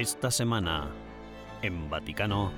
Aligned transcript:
Esta 0.00 0.30
semana, 0.30 0.88
en 1.60 1.90
Vaticano, 1.90 2.52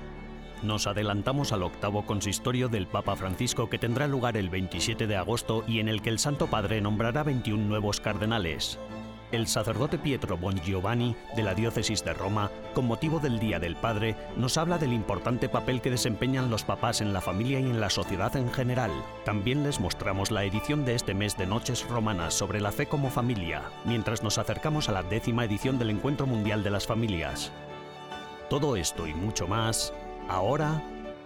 nos 0.63 0.87
adelantamos 0.87 1.51
al 1.51 1.65
octavo 1.65 2.07
consistorio 2.07 2.69
del 2.69 2.87
Papa 2.87 3.17
Francisco 3.17 3.69
que 3.69 3.81
tendrá 3.81 4.07
lugar 4.07 4.37
el 4.37 4.49
27 4.49 5.09
de 5.09 5.17
agosto 5.17 5.65
y 5.67 5.81
en 5.81 5.89
el 5.89 6.03
que 6.03 6.11
el 6.11 6.21
Santo 6.21 6.47
Padre 6.47 6.81
nombrará 6.81 7.25
21 7.25 7.65
nuevos 7.67 7.99
cardenales. 7.99 8.79
El 9.33 9.47
sacerdote 9.47 9.97
Pietro 9.97 10.37
Bongiovanni 10.37 11.17
de 11.35 11.43
la 11.43 11.55
diócesis 11.55 12.05
de 12.05 12.13
Roma, 12.13 12.51
con 12.75 12.87
motivo 12.87 13.19
del 13.19 13.39
Día 13.39 13.59
del 13.59 13.77
Padre, 13.77 14.15
nos 14.37 14.59
habla 14.59 14.77
del 14.77 14.93
importante 14.93 15.49
papel 15.49 15.81
que 15.81 15.91
desempeñan 15.91 16.51
los 16.51 16.65
papás 16.65 17.01
en 17.01 17.15
la 17.15 17.23
familia 17.23 17.59
y 17.59 17.65
en 17.65 17.81
la 17.81 17.89
sociedad 17.89 18.37
en 18.37 18.53
general. 18.53 18.91
También 19.25 19.63
les 19.63 19.81
mostramos 19.81 20.31
la 20.31 20.45
edición 20.45 20.85
de 20.85 20.95
este 20.95 21.15
mes 21.15 21.39
de 21.39 21.47
Noches 21.47 21.89
Romanas 21.89 22.35
sobre 22.35 22.61
la 22.61 22.73
fe 22.73 22.85
como 22.85 23.09
familia, 23.09 23.63
mientras 23.87 24.23
nos 24.23 24.37
acercamos 24.37 24.91
a 24.91 24.93
la 24.93 25.03
décima 25.03 25.47
edición 25.47 25.79
del 25.79 25.89
Encuentro 25.89 26.27
Mundial 26.27 26.63
de 26.63 26.71
las 26.71 26.87
Familias. 26.87 27.51
Todo 28.51 28.77
esto 28.77 29.07
y 29.07 29.15
mucho 29.15 29.49
más, 29.49 29.95
ahora 30.29 30.83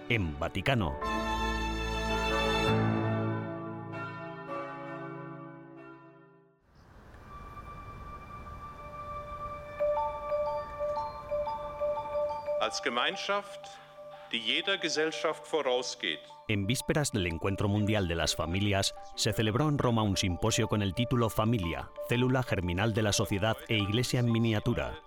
en 0.08 0.38
Vaticano. 0.38 1.25
Gemeinschaft, 12.82 13.60
die 14.32 14.40
jeder 14.40 14.78
Gesellschaft 14.78 15.46
vorausgeht. 15.46 16.20
En 16.48 16.66
vísperas 16.66 17.12
del 17.12 17.26
Encuentro 17.26 17.68
Mundial 17.68 18.08
de 18.08 18.16
las 18.16 18.34
Familias, 18.34 18.94
se 19.14 19.32
celebró 19.32 19.68
en 19.68 19.78
Roma 19.78 20.02
un 20.02 20.16
simposio 20.16 20.68
con 20.68 20.82
el 20.82 20.94
título 20.94 21.30
Familia, 21.30 21.90
célula 22.08 22.42
germinal 22.42 22.92
de 22.92 23.02
la 23.02 23.12
sociedad 23.12 23.56
e 23.68 23.76
iglesia 23.76 24.20
en 24.20 24.30
miniatura. 24.30 24.98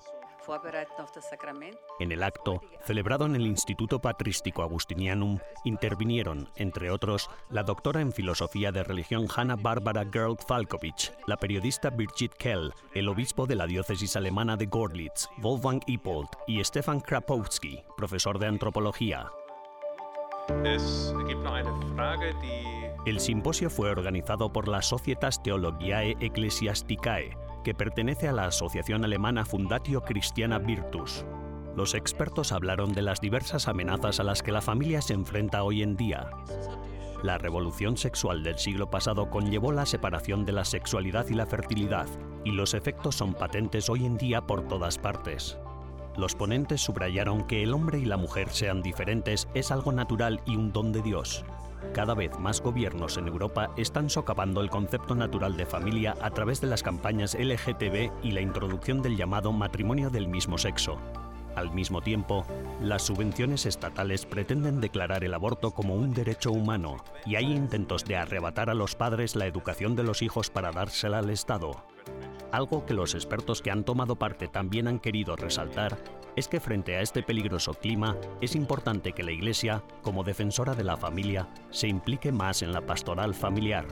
En 1.99 2.11
el 2.11 2.23
acto, 2.23 2.61
celebrado 2.85 3.25
en 3.25 3.35
el 3.35 3.45
Instituto 3.45 3.99
Patrístico 3.99 4.63
Agustinianum, 4.63 5.39
intervinieron, 5.63 6.49
entre 6.55 6.91
otros, 6.91 7.29
la 7.49 7.63
doctora 7.63 8.01
en 8.01 8.11
filosofía 8.11 8.71
de 8.71 8.83
religión 8.83 9.27
Hanna 9.35 9.55
Barbara 9.55 10.05
Gerld 10.11 10.39
Falkovich, 10.47 11.11
la 11.27 11.37
periodista 11.37 11.89
Birgit 11.89 12.33
Kell, 12.33 12.73
el 12.93 13.09
obispo 13.09 13.45
de 13.45 13.55
la 13.55 13.67
diócesis 13.67 14.15
alemana 14.15 14.57
de 14.57 14.65
Gorlitz, 14.65 15.27
Wolfgang 15.37 15.81
Ippold, 15.85 16.29
y 16.47 16.63
Stefan 16.63 16.99
Krapowski, 16.99 17.83
profesor 17.95 18.39
de 18.39 18.47
antropología. 18.47 19.29
El 23.05 23.19
simposio 23.19 23.69
fue 23.69 23.91
organizado 23.91 24.51
por 24.51 24.67
la 24.67 24.81
Societas 24.81 25.41
Theologiae 25.43 26.17
Ecclesiasticae, 26.19 27.37
que 27.63 27.73
pertenece 27.73 28.27
a 28.27 28.33
la 28.33 28.45
asociación 28.45 29.03
alemana 29.03 29.45
Fundatio 29.45 30.01
Christiana 30.01 30.59
Virtus. 30.59 31.25
Los 31.75 31.93
expertos 31.93 32.51
hablaron 32.51 32.93
de 32.93 33.01
las 33.01 33.21
diversas 33.21 33.67
amenazas 33.67 34.19
a 34.19 34.23
las 34.23 34.43
que 34.43 34.51
la 34.51 34.61
familia 34.61 35.01
se 35.01 35.13
enfrenta 35.13 35.63
hoy 35.63 35.83
en 35.83 35.95
día. 35.95 36.29
La 37.23 37.37
revolución 37.37 37.97
sexual 37.97 38.43
del 38.43 38.57
siglo 38.57 38.89
pasado 38.89 39.29
conllevó 39.29 39.71
la 39.71 39.85
separación 39.85 40.45
de 40.45 40.53
la 40.53 40.65
sexualidad 40.65 41.27
y 41.29 41.33
la 41.33 41.45
fertilidad, 41.45 42.07
y 42.45 42.51
los 42.51 42.73
efectos 42.73 43.15
son 43.15 43.33
patentes 43.33 43.89
hoy 43.89 44.05
en 44.05 44.17
día 44.17 44.41
por 44.41 44.67
todas 44.67 44.97
partes. 44.97 45.57
Los 46.19 46.35
ponentes 46.35 46.81
subrayaron 46.81 47.47
que 47.47 47.63
el 47.63 47.71
hombre 47.71 47.97
y 47.97 48.03
la 48.03 48.17
mujer 48.17 48.49
sean 48.49 48.81
diferentes 48.81 49.47
es 49.53 49.71
algo 49.71 49.93
natural 49.93 50.41
y 50.45 50.57
un 50.57 50.73
don 50.73 50.91
de 50.91 51.01
Dios, 51.01 51.45
cada 51.93 52.13
vez 52.13 52.37
más 52.37 52.59
gobiernos 52.59 53.15
en 53.15 53.29
Europa 53.29 53.71
están 53.77 54.09
socavando 54.09 54.59
el 54.59 54.69
concepto 54.69 55.15
natural 55.15 55.55
de 55.55 55.65
familia 55.65 56.17
a 56.21 56.29
través 56.31 56.59
de 56.59 56.67
las 56.67 56.83
campañas 56.83 57.37
LGTB 57.39 58.11
y 58.21 58.31
la 58.31 58.41
introducción 58.41 59.01
del 59.01 59.15
llamado 59.15 59.53
matrimonio 59.53 60.09
del 60.09 60.27
mismo 60.27 60.57
sexo. 60.57 60.99
Al 61.55 61.71
mismo 61.71 62.01
tiempo, 62.01 62.45
las 62.81 63.03
subvenciones 63.03 63.65
estatales 63.65 64.25
pretenden 64.25 64.81
declarar 64.81 65.23
el 65.23 65.33
aborto 65.33 65.71
como 65.71 65.95
un 65.95 66.13
derecho 66.13 66.51
humano 66.51 66.97
y 67.25 67.35
hay 67.35 67.45
intentos 67.45 68.03
de 68.03 68.17
arrebatar 68.17 68.69
a 68.69 68.73
los 68.73 68.95
padres 68.95 69.37
la 69.37 69.47
educación 69.47 69.95
de 69.95 70.03
los 70.03 70.21
hijos 70.21 70.49
para 70.49 70.73
dársela 70.73 71.19
al 71.19 71.29
Estado. 71.29 71.81
Algo 72.51 72.85
que 72.85 72.93
los 72.93 73.13
expertos 73.13 73.61
que 73.61 73.71
han 73.71 73.83
tomado 73.83 74.15
parte 74.15 74.47
también 74.47 74.87
han 74.87 74.99
querido 74.99 75.35
resaltar 75.35 75.97
es 76.35 76.47
que 76.47 76.59
frente 76.59 76.95
a 76.95 77.01
este 77.01 77.21
peligroso 77.21 77.73
clima 77.73 78.15
es 78.41 78.55
importante 78.55 79.11
que 79.13 79.23
la 79.23 79.31
Iglesia, 79.31 79.83
como 80.01 80.23
defensora 80.23 80.73
de 80.73 80.83
la 80.83 80.97
familia, 80.97 81.49
se 81.69 81.87
implique 81.87 82.31
más 82.31 82.61
en 82.61 82.71
la 82.71 82.81
pastoral 82.81 83.35
familiar. 83.35 83.85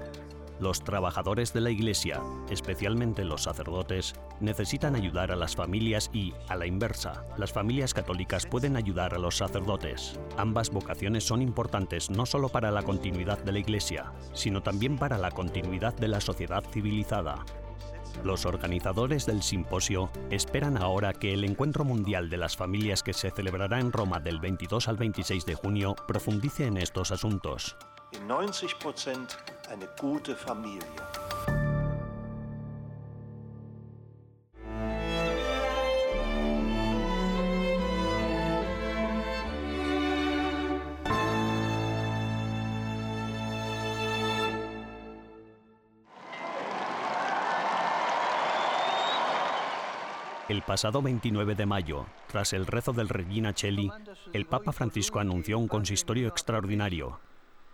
Los 0.59 0.83
trabajadores 0.83 1.53
de 1.53 1.61
la 1.61 1.69
Iglesia, 1.69 2.19
especialmente 2.49 3.23
los 3.23 3.43
sacerdotes, 3.43 4.15
necesitan 4.39 4.95
ayudar 4.95 5.31
a 5.31 5.35
las 5.35 5.55
familias 5.55 6.09
y, 6.13 6.33
a 6.47 6.55
la 6.55 6.65
inversa, 6.65 7.25
las 7.37 7.53
familias 7.53 7.93
católicas 7.93 8.47
pueden 8.47 8.75
ayudar 8.75 9.13
a 9.13 9.19
los 9.19 9.37
sacerdotes. 9.37 10.19
Ambas 10.35 10.71
vocaciones 10.71 11.25
son 11.25 11.43
importantes 11.43 12.09
no 12.09 12.25
solo 12.25 12.49
para 12.49 12.71
la 12.71 12.81
continuidad 12.81 13.37
de 13.43 13.51
la 13.51 13.59
Iglesia, 13.59 14.13
sino 14.33 14.63
también 14.63 14.97
para 14.97 15.19
la 15.19 15.29
continuidad 15.29 15.93
de 15.95 16.07
la 16.07 16.21
sociedad 16.21 16.63
civilizada. 16.71 17.45
Los 18.23 18.45
organizadores 18.45 19.25
del 19.25 19.41
simposio 19.41 20.09
esperan 20.31 20.77
ahora 20.77 21.13
que 21.13 21.33
el 21.33 21.43
Encuentro 21.43 21.83
Mundial 21.83 22.29
de 22.29 22.37
las 22.37 22.57
Familias 22.57 23.03
que 23.03 23.13
se 23.13 23.31
celebrará 23.31 23.79
en 23.79 23.91
Roma 23.91 24.19
del 24.19 24.39
22 24.39 24.87
al 24.87 24.97
26 24.97 25.45
de 25.45 25.55
junio 25.55 25.95
profundice 26.07 26.65
en 26.65 26.77
estos 26.77 27.11
asuntos. 27.11 27.75
In 28.13 28.27
90% 28.27 29.35
eine 29.69 29.87
gute 29.99 30.33
Familie. 30.33 31.26
El 50.57 50.63
pasado 50.63 51.03
29 51.03 51.53
de 51.53 51.67
mayo, 51.67 52.07
tras 52.25 52.51
el 52.51 52.65
rezo 52.65 52.91
del 52.91 53.09
Regina 53.09 53.53
Cheli, 53.53 53.91
el 54.33 54.47
Papa 54.47 54.71
Francisco 54.71 55.19
anunció 55.19 55.59
un 55.59 55.67
consistorio 55.67 56.27
extraordinario. 56.27 57.19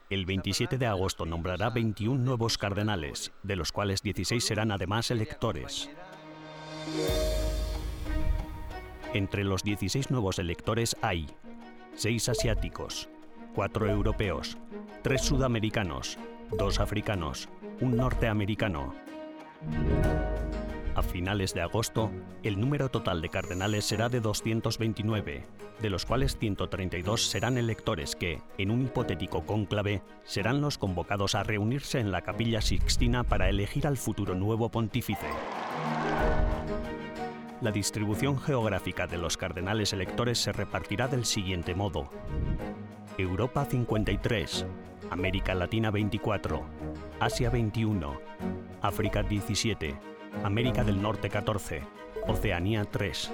El 0.10 0.26
27 0.26 0.78
de 0.78 0.86
agosto 0.86 1.26
nombrará 1.26 1.70
21 1.70 2.22
nuevos 2.22 2.58
cardenales, 2.58 3.32
de 3.42 3.56
los 3.56 3.72
cuales 3.72 4.02
16 4.02 4.44
serán 4.44 4.70
además 4.74 5.12
electores. 5.12 5.90
Entre 9.14 9.46
los 9.46 9.64
16 9.64 10.12
nuevos 10.12 10.38
electores 10.38 10.98
hay 11.02 11.28
6 11.96 12.28
asiáticos, 12.28 13.08
4 13.56 13.90
europeos, 13.90 14.58
3 15.04 15.22
sudamericanos, 15.22 16.18
2 16.58 16.82
africanos, 16.82 17.48
un 17.80 17.96
norteamericano. 17.96 18.94
A 20.96 21.02
finales 21.02 21.56
de 21.56 21.62
agosto, 21.62 22.12
el 22.44 22.60
número 22.60 22.90
total 22.90 23.22
de 23.22 23.30
cardenales 23.30 23.84
será 23.84 24.10
de 24.10 24.20
229, 24.20 25.44
de 25.82 25.90
los 25.90 26.06
cuales 26.06 26.38
132 26.38 27.26
serán 27.26 27.58
electores 27.58 28.16
que, 28.16 28.42
en 28.60 28.70
un 28.70 28.84
hipotético 28.84 29.44
cónclave, 29.44 30.04
serán 30.24 30.62
los 30.62 30.78
convocados 30.78 31.34
a 31.34 31.42
reunirse 31.42 32.00
en 32.00 32.12
la 32.12 32.22
capilla 32.22 32.62
sixtina 32.62 33.24
para 33.24 33.50
elegir 33.50 33.88
al 33.88 33.98
futuro 33.98 34.36
nuevo 34.36 34.70
pontífice. 34.70 35.26
La 37.62 37.72
distribución 37.72 38.40
geográfica 38.40 39.08
de 39.08 39.18
los 39.18 39.36
cardenales 39.36 39.94
electores 39.94 40.38
se 40.38 40.52
repartirá 40.52 41.08
del 41.08 41.26
siguiente 41.26 41.74
modo. 41.74 42.10
Europa 43.18 43.66
53, 43.66 44.68
América 45.10 45.56
Latina 45.56 45.90
24, 45.90 46.62
Asia 47.20 47.50
21, 47.50 48.20
África 48.82 49.24
17, 49.24 50.13
América 50.42 50.84
del 50.84 51.02
Norte 51.02 51.30
14, 51.30 51.84
Oceanía 52.28 52.86
3. 52.86 53.32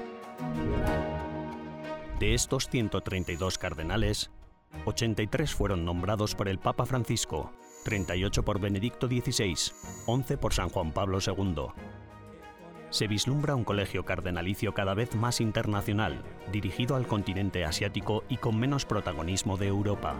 De 2.19 2.34
estos 2.34 2.68
132 2.69 3.57
cardenales, 3.57 4.30
83 4.86 5.54
fueron 5.54 5.86
nombrados 5.86 6.36
por 6.36 6.50
el 6.50 6.60
Papa 6.60 6.86
Francisco, 6.86 7.51
38 7.86 8.44
por 8.44 8.60
Benedicto 8.60 9.07
XVI, 9.07 9.56
11 10.06 10.38
por 10.38 10.54
San 10.54 10.69
Juan 10.69 10.92
Pablo 10.92 11.19
II. 11.25 11.68
Se 12.92 13.07
vislumbra 13.07 13.56
un 13.56 13.63
colegio 13.63 14.04
cardenalicio 14.04 14.74
cada 14.74 14.94
vez 14.94 15.16
más 15.16 15.42
internacional, 15.42 16.24
dirigido 16.51 16.96
al 16.96 17.07
continente 17.07 17.63
asiático 17.63 18.24
y 18.30 18.38
con 18.38 18.60
menos 18.60 18.86
protagonismo 18.86 19.57
de 19.57 19.68
Europa. 19.68 20.16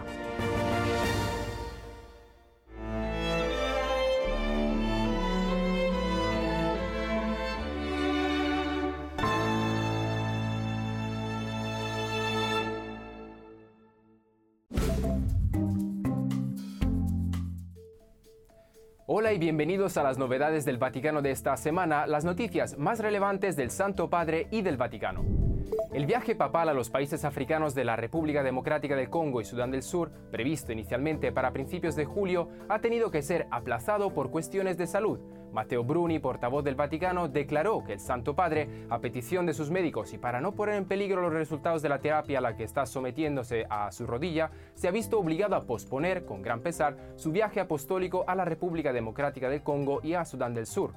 Hola 19.12 19.32
y 19.32 19.38
bienvenidos 19.38 19.96
a 19.96 20.04
las 20.04 20.18
novedades 20.18 20.64
del 20.64 20.78
Vaticano 20.78 21.20
de 21.20 21.32
esta 21.32 21.56
semana, 21.56 22.06
las 22.06 22.24
noticias 22.24 22.78
más 22.78 23.00
relevantes 23.00 23.56
del 23.56 23.72
Santo 23.72 24.08
Padre 24.08 24.46
y 24.52 24.62
del 24.62 24.76
Vaticano. 24.76 25.24
El 25.92 26.06
viaje 26.06 26.36
papal 26.36 26.68
a 26.68 26.74
los 26.74 26.90
países 26.90 27.24
africanos 27.24 27.74
de 27.74 27.82
la 27.82 27.96
República 27.96 28.44
Democrática 28.44 28.94
del 28.94 29.10
Congo 29.10 29.40
y 29.40 29.44
Sudán 29.44 29.72
del 29.72 29.82
Sur, 29.82 30.12
previsto 30.30 30.70
inicialmente 30.70 31.32
para 31.32 31.52
principios 31.52 31.96
de 31.96 32.04
julio, 32.04 32.50
ha 32.68 32.78
tenido 32.78 33.10
que 33.10 33.22
ser 33.22 33.48
aplazado 33.50 34.14
por 34.14 34.30
cuestiones 34.30 34.78
de 34.78 34.86
salud. 34.86 35.18
Matteo 35.52 35.84
Bruni, 35.84 36.18
portavoz 36.18 36.64
del 36.64 36.74
Vaticano, 36.74 37.28
declaró 37.28 37.84
que 37.84 37.94
el 37.94 38.00
Santo 38.00 38.34
Padre, 38.34 38.86
a 38.88 38.98
petición 39.00 39.46
de 39.46 39.54
sus 39.54 39.70
médicos 39.70 40.12
y 40.12 40.18
para 40.18 40.40
no 40.40 40.52
poner 40.52 40.76
en 40.76 40.84
peligro 40.84 41.20
los 41.22 41.32
resultados 41.32 41.82
de 41.82 41.88
la 41.88 42.00
terapia 42.00 42.38
a 42.38 42.42
la 42.42 42.56
que 42.56 42.64
está 42.64 42.86
sometiéndose 42.86 43.66
a 43.68 43.90
su 43.92 44.06
rodilla, 44.06 44.50
se 44.74 44.88
ha 44.88 44.90
visto 44.90 45.18
obligado 45.18 45.56
a 45.56 45.62
posponer, 45.62 46.24
con 46.24 46.42
gran 46.42 46.60
pesar, 46.60 46.96
su 47.16 47.32
viaje 47.32 47.60
apostólico 47.60 48.24
a 48.26 48.34
la 48.34 48.44
República 48.44 48.92
Democrática 48.92 49.48
del 49.48 49.62
Congo 49.62 50.00
y 50.02 50.14
a 50.14 50.24
Sudán 50.24 50.54
del 50.54 50.66
Sur. 50.66 50.92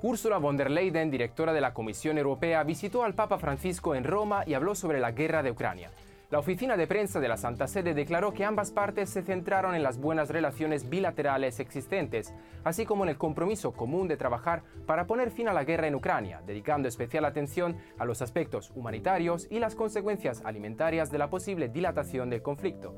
Ursula 0.00 0.38
von 0.38 0.56
der 0.56 0.70
Leyen, 0.70 1.10
directora 1.10 1.52
de 1.52 1.60
la 1.60 1.74
Comisión 1.74 2.18
Europea, 2.18 2.62
visitó 2.62 3.02
al 3.02 3.14
Papa 3.14 3.38
Francisco 3.38 3.96
en 3.96 4.04
Roma 4.04 4.44
y 4.46 4.54
habló 4.54 4.76
sobre 4.76 5.00
la 5.00 5.10
guerra 5.10 5.42
de 5.42 5.50
Ucrania. 5.50 5.90
La 6.30 6.40
oficina 6.40 6.76
de 6.76 6.86
prensa 6.86 7.20
de 7.20 7.28
la 7.28 7.38
Santa 7.38 7.66
Sede 7.66 7.94
declaró 7.94 8.34
que 8.34 8.44
ambas 8.44 8.70
partes 8.70 9.08
se 9.08 9.22
centraron 9.22 9.74
en 9.74 9.82
las 9.82 9.96
buenas 9.96 10.28
relaciones 10.28 10.90
bilaterales 10.90 11.58
existentes, 11.58 12.34
así 12.64 12.84
como 12.84 13.04
en 13.04 13.08
el 13.08 13.16
compromiso 13.16 13.72
común 13.72 14.08
de 14.08 14.18
trabajar 14.18 14.62
para 14.84 15.06
poner 15.06 15.30
fin 15.30 15.48
a 15.48 15.54
la 15.54 15.64
guerra 15.64 15.86
en 15.86 15.94
Ucrania, 15.94 16.42
dedicando 16.44 16.86
especial 16.86 17.24
atención 17.24 17.78
a 17.96 18.04
los 18.04 18.20
aspectos 18.20 18.70
humanitarios 18.74 19.46
y 19.50 19.58
las 19.58 19.74
consecuencias 19.74 20.42
alimentarias 20.44 21.10
de 21.10 21.16
la 21.16 21.30
posible 21.30 21.70
dilatación 21.70 22.28
del 22.28 22.42
conflicto. 22.42 22.94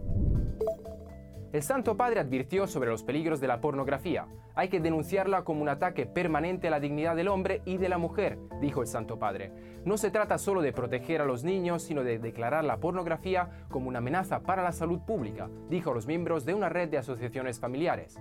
El 1.53 1.63
Santo 1.65 1.97
Padre 1.97 2.21
advirtió 2.21 2.69
sobre 2.69 2.91
los 2.91 3.03
peligros 3.03 3.41
de 3.41 3.49
la 3.49 3.61
pornografía. 3.61 4.29
Hay 4.55 4.69
que 4.69 4.79
denunciarla 4.79 5.43
como 5.43 5.63
un 5.63 5.69
ataque 5.69 6.07
permanente 6.07 6.69
a 6.69 6.71
la 6.71 6.79
dignidad 6.79 7.17
del 7.17 7.27
hombre 7.27 7.61
y 7.65 7.77
de 7.77 7.89
la 7.89 7.99
mujer, 7.99 8.39
dijo 8.61 8.83
el 8.83 8.87
Santo 8.87 9.19
Padre. 9.19 9.51
No 9.85 9.97
se 9.97 10.13
trata 10.13 10.39
solo 10.39 10.63
de 10.63 10.73
proteger 10.73 11.21
a 11.21 11.25
los 11.25 11.43
niños, 11.43 11.83
sino 11.83 12.05
de 12.05 12.21
declarar 12.21 12.63
la 12.63 12.77
pornografía 12.77 13.67
como 13.69 13.89
una 13.89 13.99
amenaza 13.99 14.45
para 14.45 14.63
la 14.63 14.71
salud 14.71 15.01
pública, 15.01 15.51
dijo 15.69 15.93
los 15.93 16.07
miembros 16.07 16.45
de 16.45 16.55
una 16.55 16.69
red 16.69 16.89
de 16.89 16.99
asociaciones 16.99 17.59
familiares. 17.59 18.21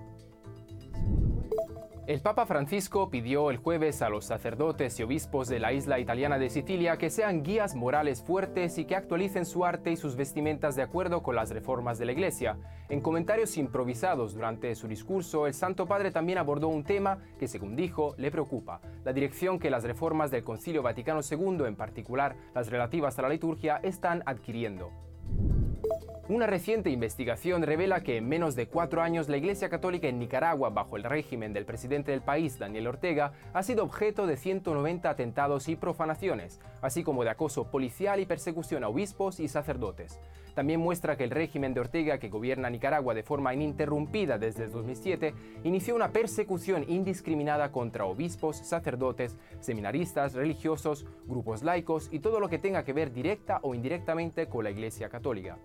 El 2.09 2.21
Papa 2.21 2.47
Francisco 2.47 3.11
pidió 3.11 3.51
el 3.51 3.57
jueves 3.57 4.01
a 4.01 4.09
los 4.09 4.25
sacerdotes 4.25 4.99
y 4.99 5.03
obispos 5.03 5.47
de 5.47 5.59
la 5.59 5.73
isla 5.73 5.99
italiana 5.99 6.39
de 6.39 6.49
Sicilia 6.49 6.97
que 6.97 7.11
sean 7.11 7.43
guías 7.43 7.75
morales 7.75 8.23
fuertes 8.23 8.79
y 8.79 8.85
que 8.85 8.95
actualicen 8.95 9.45
su 9.45 9.63
arte 9.63 9.91
y 9.91 9.95
sus 9.95 10.15
vestimentas 10.15 10.75
de 10.75 10.81
acuerdo 10.81 11.21
con 11.21 11.35
las 11.35 11.51
reformas 11.51 11.99
de 11.99 12.07
la 12.07 12.13
Iglesia. 12.13 12.57
En 12.89 13.01
comentarios 13.01 13.55
improvisados 13.57 14.33
durante 14.33 14.73
su 14.73 14.87
discurso, 14.87 15.45
el 15.45 15.53
Santo 15.53 15.85
Padre 15.85 16.09
también 16.09 16.39
abordó 16.39 16.69
un 16.69 16.83
tema 16.83 17.19
que, 17.37 17.47
según 17.47 17.75
dijo, 17.75 18.15
le 18.17 18.31
preocupa, 18.31 18.81
la 19.05 19.13
dirección 19.13 19.59
que 19.59 19.69
las 19.69 19.83
reformas 19.83 20.31
del 20.31 20.43
Concilio 20.43 20.81
Vaticano 20.81 21.19
II, 21.21 21.67
en 21.67 21.75
particular 21.75 22.35
las 22.55 22.71
relativas 22.71 23.19
a 23.19 23.21
la 23.21 23.29
liturgia, 23.29 23.81
están 23.83 24.23
adquiriendo. 24.25 25.08
Una 26.29 26.45
reciente 26.45 26.91
investigación 26.91 27.63
revela 27.63 28.03
que 28.03 28.17
en 28.17 28.29
menos 28.29 28.55
de 28.55 28.67
cuatro 28.67 29.01
años 29.01 29.29
la 29.29 29.37
Iglesia 29.37 29.67
Católica 29.67 30.07
en 30.07 30.19
Nicaragua, 30.19 30.69
bajo 30.69 30.95
el 30.95 31.03
régimen 31.03 31.53
del 31.53 31.65
presidente 31.65 32.11
del 32.11 32.21
país, 32.21 32.59
Daniel 32.59 32.85
Ortega, 32.85 33.31
ha 33.51 33.63
sido 33.63 33.83
objeto 33.83 34.27
de 34.27 34.37
190 34.37 35.09
atentados 35.09 35.67
y 35.69 35.75
profanaciones, 35.75 36.59
así 36.83 37.03
como 37.03 37.23
de 37.23 37.31
acoso 37.31 37.71
policial 37.71 38.19
y 38.19 38.27
persecución 38.27 38.83
a 38.83 38.89
obispos 38.89 39.39
y 39.39 39.47
sacerdotes. 39.47 40.19
También 40.53 40.79
muestra 40.79 41.17
que 41.17 41.23
el 41.23 41.31
régimen 41.31 41.73
de 41.73 41.79
Ortega, 41.79 42.19
que 42.19 42.29
gobierna 42.29 42.69
Nicaragua 42.69 43.15
de 43.15 43.23
forma 43.23 43.55
ininterrumpida 43.55 44.37
desde 44.37 44.67
2007, 44.67 45.33
inició 45.63 45.95
una 45.95 46.11
persecución 46.11 46.85
indiscriminada 46.87 47.71
contra 47.71 48.05
obispos, 48.05 48.57
sacerdotes, 48.57 49.35
seminaristas, 49.61 50.35
religiosos, 50.35 51.07
grupos 51.25 51.63
laicos 51.63 52.07
y 52.11 52.19
todo 52.19 52.39
lo 52.39 52.49
que 52.49 52.59
tenga 52.59 52.83
que 52.83 52.93
ver 52.93 53.11
directa 53.11 53.57
o 53.63 53.73
indirectamente 53.73 54.45
con 54.45 54.63
la 54.63 54.69
Iglesia 54.69 55.09
Católica. 55.09 55.57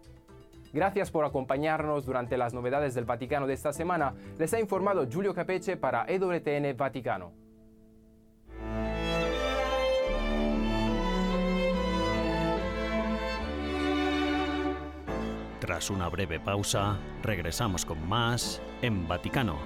Gracias 0.75 1.13
por 1.13 1.25
acompañarnos 1.25 2.05
durante 2.05 2.37
las 2.37 2.53
novedades 2.53 2.95
del 2.95 3.05
Vaticano 3.05 3.47
de 3.47 3.55
esta 3.55 3.73
semana. 3.73 4.13
Les 4.39 4.53
ha 4.55 4.59
informado 4.59 5.09
Giulio 5.09 5.33
Capeche 5.33 5.77
para 5.77 6.05
EWTN 6.09 6.77
Vaticano. 6.77 7.33
Tras 15.61 15.91
una 15.91 16.09
breve 16.09 16.41
pausa, 16.41 16.99
regresamos 17.23 17.85
con 17.85 18.09
más 18.09 18.61
en 18.83 19.07
Vaticano. 19.07 19.61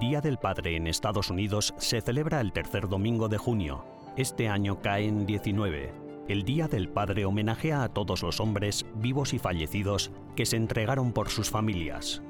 Día 0.00 0.22
del 0.22 0.38
Padre 0.38 0.76
en 0.76 0.86
Estados 0.86 1.28
Unidos 1.28 1.74
se 1.76 2.00
celebra 2.00 2.40
el 2.40 2.52
tercer 2.52 2.88
domingo 2.88 3.28
de 3.28 3.36
junio. 3.36 3.84
Este 4.16 4.48
año 4.48 4.80
cae 4.80 5.06
en 5.06 5.26
19. 5.26 5.92
El 6.26 6.44
Día 6.44 6.68
del 6.68 6.88
Padre 6.88 7.26
homenajea 7.26 7.82
a 7.82 7.90
todos 7.90 8.22
los 8.22 8.40
hombres, 8.40 8.86
vivos 8.94 9.34
y 9.34 9.38
fallecidos, 9.38 10.10
que 10.36 10.46
se 10.46 10.56
entregaron 10.56 11.12
por 11.12 11.28
sus 11.28 11.50
familias. 11.50 12.22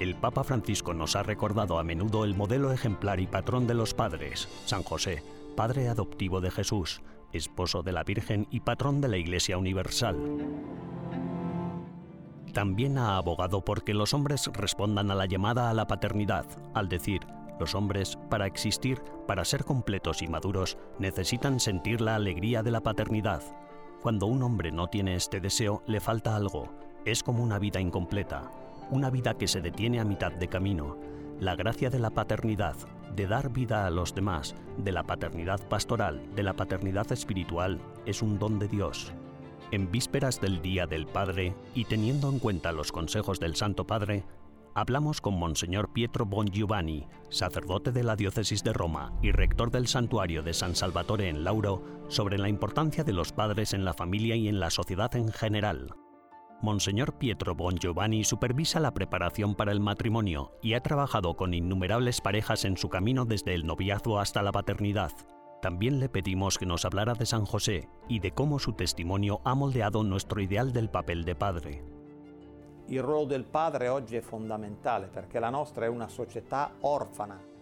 El 0.00 0.14
Papa 0.14 0.42
Francisco 0.42 0.94
nos 0.94 1.16
ha 1.16 1.22
recordado 1.22 1.78
a 1.78 1.84
menudo 1.84 2.24
el 2.24 2.34
modelo 2.34 2.72
ejemplar 2.72 3.20
y 3.20 3.26
patrón 3.26 3.66
de 3.66 3.74
los 3.74 3.92
padres, 3.92 4.48
San 4.64 4.82
José, 4.82 5.22
padre 5.54 5.88
adoptivo 5.88 6.40
de 6.40 6.50
Jesús, 6.50 7.02
esposo 7.34 7.82
de 7.82 7.92
la 7.92 8.04
Virgen 8.04 8.46
y 8.50 8.60
patrón 8.60 9.02
de 9.02 9.08
la 9.08 9.18
Iglesia 9.18 9.58
Universal. 9.58 10.16
También 12.52 12.98
ha 12.98 13.16
abogado 13.16 13.64
porque 13.64 13.94
los 13.94 14.14
hombres 14.14 14.50
respondan 14.52 15.10
a 15.10 15.14
la 15.14 15.26
llamada 15.26 15.70
a 15.70 15.74
la 15.74 15.86
paternidad, 15.86 16.46
al 16.74 16.88
decir, 16.88 17.20
los 17.58 17.74
hombres, 17.74 18.16
para 18.30 18.46
existir, 18.46 19.02
para 19.26 19.44
ser 19.44 19.64
completos 19.64 20.22
y 20.22 20.28
maduros, 20.28 20.78
necesitan 20.98 21.58
sentir 21.58 22.00
la 22.00 22.14
alegría 22.14 22.62
de 22.62 22.70
la 22.70 22.82
paternidad. 22.82 23.42
Cuando 24.00 24.26
un 24.26 24.42
hombre 24.42 24.70
no 24.70 24.86
tiene 24.86 25.16
este 25.16 25.40
deseo, 25.40 25.82
le 25.86 26.00
falta 26.00 26.36
algo. 26.36 26.68
Es 27.04 27.22
como 27.22 27.42
una 27.42 27.58
vida 27.58 27.80
incompleta, 27.80 28.50
una 28.90 29.10
vida 29.10 29.34
que 29.34 29.48
se 29.48 29.60
detiene 29.60 29.98
a 29.98 30.04
mitad 30.04 30.32
de 30.32 30.48
camino. 30.48 30.96
La 31.40 31.56
gracia 31.56 31.90
de 31.90 31.98
la 31.98 32.10
paternidad, 32.10 32.76
de 33.14 33.26
dar 33.26 33.50
vida 33.50 33.86
a 33.86 33.90
los 33.90 34.14
demás, 34.14 34.54
de 34.76 34.92
la 34.92 35.02
paternidad 35.02 35.60
pastoral, 35.68 36.22
de 36.34 36.42
la 36.44 36.54
paternidad 36.54 37.10
espiritual, 37.10 37.80
es 38.06 38.22
un 38.22 38.38
don 38.38 38.58
de 38.58 38.68
Dios. 38.68 39.12
En 39.70 39.90
vísperas 39.90 40.40
del 40.40 40.62
Día 40.62 40.86
del 40.86 41.06
Padre 41.06 41.54
y 41.74 41.84
teniendo 41.84 42.30
en 42.30 42.38
cuenta 42.38 42.72
los 42.72 42.90
consejos 42.90 43.38
del 43.38 43.54
Santo 43.54 43.86
Padre, 43.86 44.24
hablamos 44.74 45.20
con 45.20 45.38
Monseñor 45.38 45.92
Pietro 45.92 46.24
Bongiovanni, 46.24 47.06
sacerdote 47.28 47.92
de 47.92 48.02
la 48.02 48.16
Diócesis 48.16 48.64
de 48.64 48.72
Roma 48.72 49.12
y 49.20 49.30
rector 49.30 49.70
del 49.70 49.86
Santuario 49.86 50.42
de 50.42 50.54
San 50.54 50.74
Salvatore 50.74 51.28
en 51.28 51.44
Lauro, 51.44 51.84
sobre 52.08 52.38
la 52.38 52.48
importancia 52.48 53.04
de 53.04 53.12
los 53.12 53.32
padres 53.32 53.74
en 53.74 53.84
la 53.84 53.92
familia 53.92 54.36
y 54.36 54.48
en 54.48 54.58
la 54.58 54.70
sociedad 54.70 55.14
en 55.16 55.30
general. 55.30 55.94
Monseñor 56.62 57.18
Pietro 57.18 57.54
Bongiovanni 57.54 58.24
supervisa 58.24 58.80
la 58.80 58.94
preparación 58.94 59.54
para 59.54 59.70
el 59.70 59.80
matrimonio 59.80 60.52
y 60.62 60.72
ha 60.72 60.80
trabajado 60.80 61.36
con 61.36 61.52
innumerables 61.52 62.22
parejas 62.22 62.64
en 62.64 62.78
su 62.78 62.88
camino 62.88 63.26
desde 63.26 63.54
el 63.54 63.66
noviazgo 63.66 64.18
hasta 64.18 64.42
la 64.42 64.50
paternidad. 64.50 65.12
También 65.60 65.98
le 65.98 66.08
pedimos 66.08 66.56
que 66.56 66.66
nos 66.66 66.84
hablara 66.84 67.14
de 67.14 67.26
San 67.26 67.44
José 67.44 67.88
y 68.08 68.20
de 68.20 68.30
cómo 68.30 68.60
su 68.60 68.74
testimonio 68.74 69.40
ha 69.44 69.54
moldeado 69.56 70.04
nuestro 70.04 70.40
ideal 70.40 70.72
del 70.72 70.88
papel 70.88 71.24
de 71.24 71.34
padre. 71.34 71.82
Il 72.88 73.02
ruolo 73.02 73.26
del 73.26 73.44
padre 73.44 73.88
oggi 73.88 74.16
è 74.16 74.20
fondamentale 74.20 75.08
perché 75.08 75.40
la 75.40 75.50
nostra 75.50 75.84
è 75.84 75.88
una 75.88 76.08
società 76.08 76.72
orfana. 76.80 77.56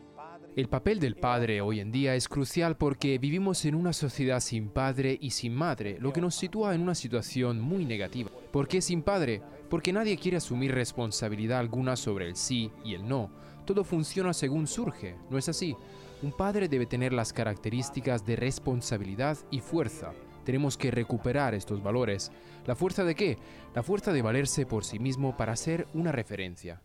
El 0.54 0.68
papel 0.68 1.00
del 1.00 1.16
padre 1.16 1.60
hoy 1.60 1.80
en 1.80 1.90
día 1.90 2.14
es 2.14 2.28
crucial 2.28 2.76
porque 2.76 3.18
vivimos 3.18 3.64
en 3.64 3.74
una 3.74 3.92
sociedad 3.92 4.40
sin 4.40 4.70
padre 4.70 5.18
y 5.20 5.30
sin 5.30 5.54
madre, 5.54 5.98
lo 6.00 6.12
que 6.12 6.20
nos 6.20 6.34
sitúa 6.34 6.74
en 6.74 6.80
una 6.80 6.94
situación 6.94 7.60
muy 7.60 7.84
negativa. 7.84 8.30
¿Por 8.52 8.66
qué 8.66 8.80
sin 8.80 9.02
padre? 9.02 9.42
Porque 9.68 9.92
nadie 9.92 10.16
quiere 10.16 10.38
asumir 10.38 10.72
responsabilidad 10.72 11.58
alguna 11.58 11.96
sobre 11.96 12.26
el 12.26 12.36
sí 12.36 12.70
y 12.84 12.94
el 12.94 13.06
no. 13.06 13.30
Todo 13.66 13.82
funciona 13.82 14.32
según 14.32 14.68
surge, 14.68 15.16
¿no 15.28 15.38
es 15.38 15.48
así? 15.48 15.76
Un 16.22 16.30
padre 16.32 16.68
debe 16.68 16.86
tener 16.86 17.12
las 17.12 17.32
características 17.32 18.24
de 18.24 18.36
responsabilidad 18.36 19.36
y 19.50 19.58
fuerza. 19.60 20.12
Tenemos 20.44 20.78
que 20.78 20.92
recuperar 20.92 21.52
estos 21.52 21.82
valores. 21.82 22.30
¿La 22.64 22.76
fuerza 22.76 23.02
de 23.02 23.16
qué? 23.16 23.38
La 23.74 23.82
fuerza 23.82 24.12
de 24.12 24.22
valerse 24.22 24.64
por 24.66 24.84
sí 24.84 25.00
mismo 25.00 25.36
para 25.36 25.56
ser 25.56 25.88
una 25.94 26.12
referencia. 26.12 26.80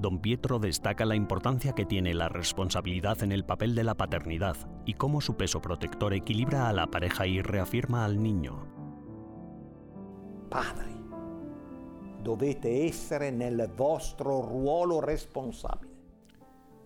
Don 0.00 0.18
Pietro 0.20 0.58
destaca 0.58 1.04
la 1.04 1.14
importancia 1.14 1.74
que 1.74 1.84
tiene 1.84 2.14
la 2.14 2.28
responsabilidad 2.28 3.22
en 3.22 3.32
el 3.32 3.44
papel 3.44 3.74
de 3.74 3.84
la 3.84 3.94
paternidad 3.94 4.56
y 4.84 4.94
cómo 4.94 5.20
su 5.20 5.36
peso 5.36 5.60
protector 5.60 6.12
equilibra 6.14 6.68
a 6.68 6.72
la 6.72 6.86
pareja 6.86 7.26
y 7.26 7.40
reafirma 7.42 8.04
al 8.04 8.20
niño. 8.20 8.69
Padri, 10.50 10.92
dovete 12.20 12.84
essere 12.84 13.30
nel 13.30 13.70
vostro 13.72 14.40
ruolo 14.40 14.98
responsabile. 14.98 15.92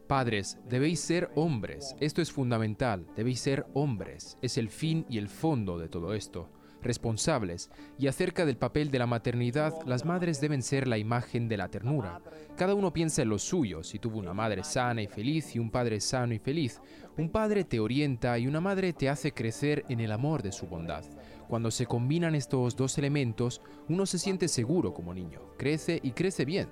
Padres, 0.07 0.59
debéis 0.69 1.01
ser 1.01 1.31
hombres. 1.35 1.97
Esto 1.99 2.21
es 2.21 2.31
fundamental. 2.31 3.07
Debéis 3.17 3.41
ser 3.41 3.65
hombres. 3.73 4.37
Es 4.43 4.59
el 4.59 4.69
fin 4.69 5.07
y 5.09 5.17
el 5.17 5.31
fondo 5.31 5.79
de 5.79 5.89
todo 5.89 6.13
esto 6.13 6.51
responsables, 6.85 7.71
y 7.99 8.07
acerca 8.07 8.45
del 8.45 8.57
papel 8.57 8.91
de 8.91 8.99
la 9.01 9.07
maternidad, 9.07 9.75
las 9.87 10.05
madres 10.05 10.41
deben 10.41 10.63
ser 10.63 10.87
la 10.87 10.99
imagen 10.99 11.49
de 11.49 11.57
la 11.57 11.69
ternura. 11.69 12.21
Cada 12.57 12.75
uno 12.75 12.93
piensa 12.93 13.23
en 13.23 13.31
lo 13.31 13.39
suyo, 13.39 13.83
si 13.83 13.99
tuvo 13.99 14.19
una 14.19 14.35
madre 14.35 14.63
sana 14.63 15.03
y 15.03 15.09
feliz 15.09 15.57
y 15.57 15.59
un 15.59 15.71
padre 15.71 16.01
sano 16.01 16.35
y 16.35 16.39
feliz. 16.39 16.81
Un 17.17 17.31
padre 17.31 17.65
te 17.65 17.81
orienta 17.81 18.39
y 18.39 18.47
una 18.47 18.61
madre 18.61 18.93
te 18.93 19.09
hace 19.09 19.33
crecer 19.33 19.85
en 19.89 20.01
el 20.01 20.13
amor 20.13 20.43
de 20.43 20.53
su 20.53 20.67
bondad. 20.67 21.05
Cuando 21.49 21.71
se 21.71 21.87
combinan 21.87 22.35
estos 22.35 22.77
dos 22.77 22.99
elementos, 22.99 23.61
uno 23.89 24.07
se 24.07 24.19
siente 24.19 24.49
seguro 24.49 24.95
como 24.95 25.15
niño, 25.15 25.41
crece 25.57 26.01
y 26.03 26.13
crece 26.13 26.45
bien. 26.45 26.69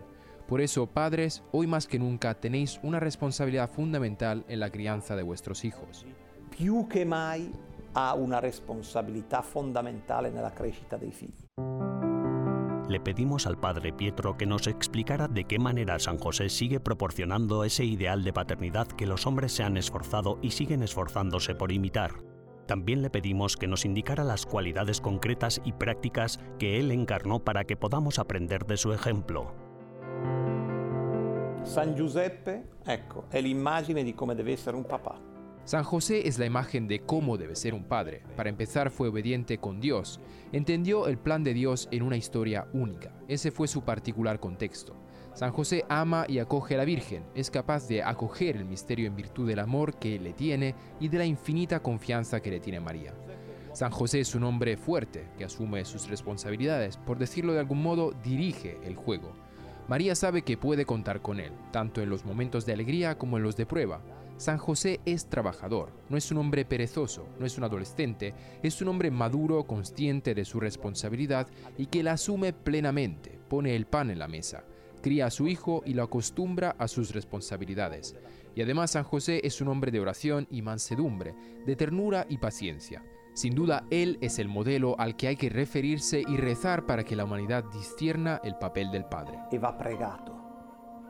Por 0.47 0.61
eso, 0.61 0.87
padres, 0.87 1.43
hoy 1.52 1.67
más 1.67 1.87
que 1.87 1.99
nunca 1.99 2.35
tenéis 2.35 2.81
una 2.83 3.00
responsabilidad 3.00 3.71
fundamental 3.71 4.45
en 4.49 4.61
la 4.61 4.71
crianza 4.71 5.17
de 5.17 5.23
vuestros 5.23 5.64
hijos. 5.64 6.05
Più 6.50 6.87
che 6.88 7.05
mai 7.05 7.50
ha 7.93 8.14
una 8.14 8.41
responsabilità 8.41 9.43
fondamentale 9.43 10.31
nella 10.31 10.52
crescita 10.52 10.97
dei 10.97 11.12
figli. 11.12 11.47
Le 12.88 13.00
pedimos 13.00 13.47
al 13.47 13.59
padre 13.59 13.93
Pietro 13.93 14.37
que 14.37 14.45
nos 14.45 14.67
explicara 14.67 15.26
de 15.26 15.45
qué 15.45 15.59
manera 15.59 15.99
San 15.99 16.19
José 16.19 16.50
sigue 16.50 16.81
proporcionando 16.81 17.64
ese 17.64 17.85
ideal 17.85 18.23
de 18.23 18.33
paternidad 18.33 18.87
que 18.87 19.07
los 19.07 19.26
hombres 19.26 19.52
se 19.52 19.62
han 19.62 19.79
esforzado 19.79 20.38
y 20.43 20.50
siguen 20.50 20.83
esforzándose 20.83 21.55
por 21.55 21.73
imitar. 21.73 22.31
También 22.73 23.02
le 23.02 23.11
pedimos 23.11 23.59
que 23.59 23.67
nos 23.67 23.85
indicara 23.85 24.25
las 24.25 24.47
cualidades 24.47 25.02
concretas 25.02 25.61
y 25.62 25.73
prácticas 25.73 26.41
que 26.59 26.81
él 26.81 26.91
encarnó 26.91 27.45
para 27.45 27.64
que 27.64 27.76
podamos 27.76 28.19
aprender 28.19 28.64
de 28.64 28.79
su 28.79 28.95
ejemplo. 28.95 29.52
San 31.64 31.95
Giuseppe, 31.95 32.64
ecco, 32.87 33.26
è 33.29 33.43
l'immagine 33.43 34.02
di 34.02 34.14
come 34.14 34.35
deve 34.35 34.52
essere 34.52 34.75
un 34.75 34.85
papà. 34.85 35.21
San 35.64 35.85
José 35.85 36.26
es 36.26 36.38
la 36.38 36.47
imagen 36.47 36.88
de 36.88 37.00
cómo 37.00 37.37
debe 37.37 37.57
ser 37.57 37.75
un 37.75 37.85
padre. 37.85 38.23
Para 38.37 38.49
empezar 38.49 38.91
fue 38.91 39.09
obediente 39.09 39.59
con 39.59 39.79
Dios. 39.79 40.19
Entendió 40.52 41.09
el 41.09 41.19
plan 41.19 41.45
de 41.45 41.52
Dios 41.52 41.88
en 41.91 42.02
una 42.02 42.17
historia 42.17 42.69
única. 42.73 43.12
Ese 43.29 43.50
fue 43.50 43.69
su 43.69 43.83
particular 43.83 44.41
contexto. 44.41 44.97
San 45.34 45.50
José 45.50 45.84
ama 45.88 46.26
y 46.28 46.38
acoge 46.38 46.74
a 46.74 46.78
la 46.78 46.84
Virgen. 46.84 47.24
Es 47.34 47.50
capaz 47.50 47.88
de 47.88 48.02
acoger 48.02 48.56
el 48.56 48.66
misterio 48.66 49.06
en 49.06 49.16
virtud 49.16 49.48
del 49.48 49.60
amor 49.60 49.94
que 49.94 50.18
le 50.18 50.34
tiene 50.34 50.74
y 51.00 51.08
de 51.08 51.18
la 51.18 51.24
infinita 51.24 51.80
confianza 51.80 52.40
que 52.40 52.50
le 52.50 52.60
tiene 52.60 52.80
María. 52.80 53.14
San 53.72 53.90
José 53.90 54.20
es 54.20 54.34
un 54.34 54.44
hombre 54.44 54.76
fuerte 54.76 55.28
que 55.38 55.44
asume 55.44 55.86
sus 55.86 56.08
responsabilidades. 56.08 56.98
Por 56.98 57.18
decirlo 57.18 57.54
de 57.54 57.60
algún 57.60 57.82
modo, 57.82 58.12
dirige 58.22 58.78
el 58.84 58.94
juego. 58.94 59.32
María 59.88 60.14
sabe 60.14 60.42
que 60.42 60.58
puede 60.58 60.84
contar 60.84 61.22
con 61.22 61.40
él, 61.40 61.52
tanto 61.72 62.02
en 62.02 62.10
los 62.10 62.26
momentos 62.26 62.66
de 62.66 62.74
alegría 62.74 63.16
como 63.16 63.38
en 63.38 63.42
los 63.42 63.56
de 63.56 63.66
prueba. 63.66 64.02
San 64.36 64.58
José 64.58 65.00
es 65.06 65.26
trabajador, 65.26 65.92
no 66.08 66.16
es 66.16 66.30
un 66.30 66.38
hombre 66.38 66.64
perezoso, 66.64 67.26
no 67.38 67.46
es 67.46 67.56
un 67.56 67.64
adolescente, 67.64 68.34
es 68.62 68.82
un 68.82 68.88
hombre 68.88 69.10
maduro, 69.10 69.64
consciente 69.64 70.34
de 70.34 70.44
su 70.44 70.60
responsabilidad 70.60 71.46
y 71.78 71.86
que 71.86 72.02
la 72.02 72.12
asume 72.12 72.52
plenamente, 72.52 73.38
pone 73.48 73.76
el 73.76 73.86
pan 73.86 74.10
en 74.10 74.18
la 74.18 74.28
mesa, 74.28 74.64
cría 75.02 75.26
a 75.26 75.30
su 75.30 75.47
hijo 75.49 75.82
y 75.85 75.94
lo 75.94 76.02
acostumbra 76.02 76.75
a 76.78 76.88
sus 76.88 77.12
responsabilidades. 77.12 78.16
Y 78.54 78.62
además 78.62 78.92
San 78.92 79.04
José 79.04 79.40
es 79.44 79.61
un 79.61 79.68
hombre 79.68 79.90
de 79.90 80.00
oración 80.00 80.47
y 80.50 80.62
mansedumbre, 80.62 81.35
de 81.66 81.76
ternura 81.76 82.26
y 82.28 82.38
paciencia. 82.38 83.04
Sin 83.35 83.54
duda, 83.54 83.85
él 83.90 84.18
es 84.21 84.38
el 84.38 84.49
modelo 84.49 84.99
al 84.99 85.16
que 85.16 85.28
hay 85.28 85.37
que 85.37 85.49
referirse 85.49 86.23
y 86.26 86.37
rezar 86.37 86.87
para 86.87 87.04
que 87.04 87.16
la 87.16 87.25
humanidad 87.25 87.64
discierna 87.73 88.40
el 88.44 88.56
papel 88.56 88.90
del 88.90 89.04
Padre. 89.06 89.38
E 89.50 89.59
va 89.59 89.76
pregato 89.76 90.42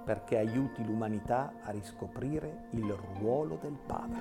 perché 0.02 0.38
aiuti 0.38 0.84
l'umanità 0.84 1.54
a 1.62 1.70
riscoprire 1.70 2.66
il 2.72 2.92
ruolo 3.18 3.58
del 3.62 3.78
Padre. 3.86 4.20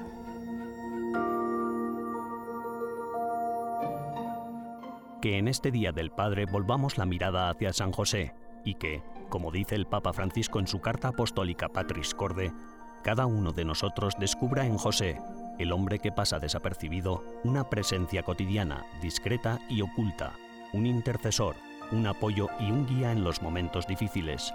Que 5.21 5.37
en 5.37 5.47
este 5.47 5.71
Día 5.71 5.91
del 5.91 6.11
Padre 6.11 6.45
volvamos 6.45 6.97
la 6.97 7.05
mirada 7.05 7.49
hacia 7.49 7.73
San 7.73 7.91
José 7.91 8.33
y 8.63 8.75
que, 8.75 9.03
como 9.31 9.49
dice 9.49 9.73
el 9.73 9.87
Papa 9.87 10.13
Francisco 10.13 10.59
en 10.59 10.67
su 10.67 10.79
carta 10.81 11.07
apostólica 11.07 11.69
Patris 11.69 12.13
Corde, 12.13 12.53
cada 13.01 13.25
uno 13.25 13.53
de 13.53 13.65
nosotros 13.65 14.13
descubra 14.19 14.67
en 14.67 14.77
José, 14.77 15.19
el 15.57 15.71
hombre 15.71 15.97
que 15.97 16.11
pasa 16.11 16.37
desapercibido, 16.37 17.23
una 17.43 17.67
presencia 17.67 18.21
cotidiana, 18.21 18.85
discreta 19.01 19.59
y 19.69 19.81
oculta, 19.81 20.33
un 20.73 20.85
intercesor, 20.85 21.55
un 21.91 22.05
apoyo 22.05 22.49
y 22.59 22.69
un 22.69 22.85
guía 22.85 23.11
en 23.11 23.23
los 23.23 23.41
momentos 23.41 23.87
difíciles, 23.87 24.53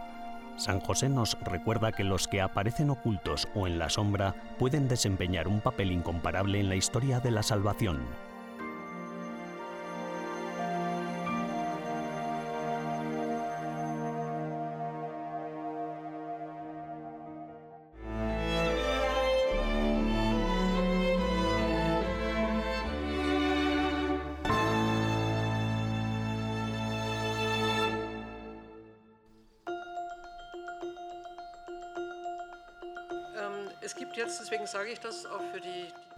San 0.57 0.81
José 0.81 1.09
nos 1.09 1.39
recuerda 1.41 1.93
que 1.93 2.05
los 2.05 2.29
que 2.29 2.41
aparecen 2.41 2.91
ocultos 2.91 3.49
o 3.55 3.67
en 3.67 3.79
la 3.79 3.91
sombra 3.91 4.35
pueden 4.59 4.89
desempeñar 4.89 5.49
un 5.49 5.61
papel 5.61 5.93
incomparable 5.93 6.61
en 6.61 6.69
la 6.69 6.77
historia 6.77 7.21
de 7.21 7.31
la 7.31 7.43
salvación. 7.43 8.01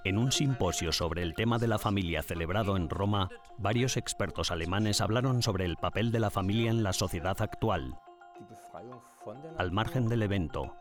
En 0.05 0.19
un 0.19 0.31
simposio 0.31 0.93
sobre 0.93 1.23
el 1.23 1.35
tema 1.35 1.59
de 1.59 1.67
la 1.67 1.78
familia 1.78 2.23
celebrado 2.23 2.76
en 2.76 2.88
Roma, 2.88 3.28
varios 3.57 3.97
expertos 3.97 4.50
alemanes 4.50 5.00
hablaron 5.00 5.43
sobre 5.43 5.64
el 5.64 5.76
papel 5.76 6.12
de 6.12 6.21
la 6.21 6.31
familia 6.31 6.71
en 6.71 6.83
la 6.83 6.93
sociedad 6.93 7.40
actual. 7.40 7.99
Al 9.57 9.73
margen 9.73 10.09
del 10.09 10.23
evento, 10.23 10.76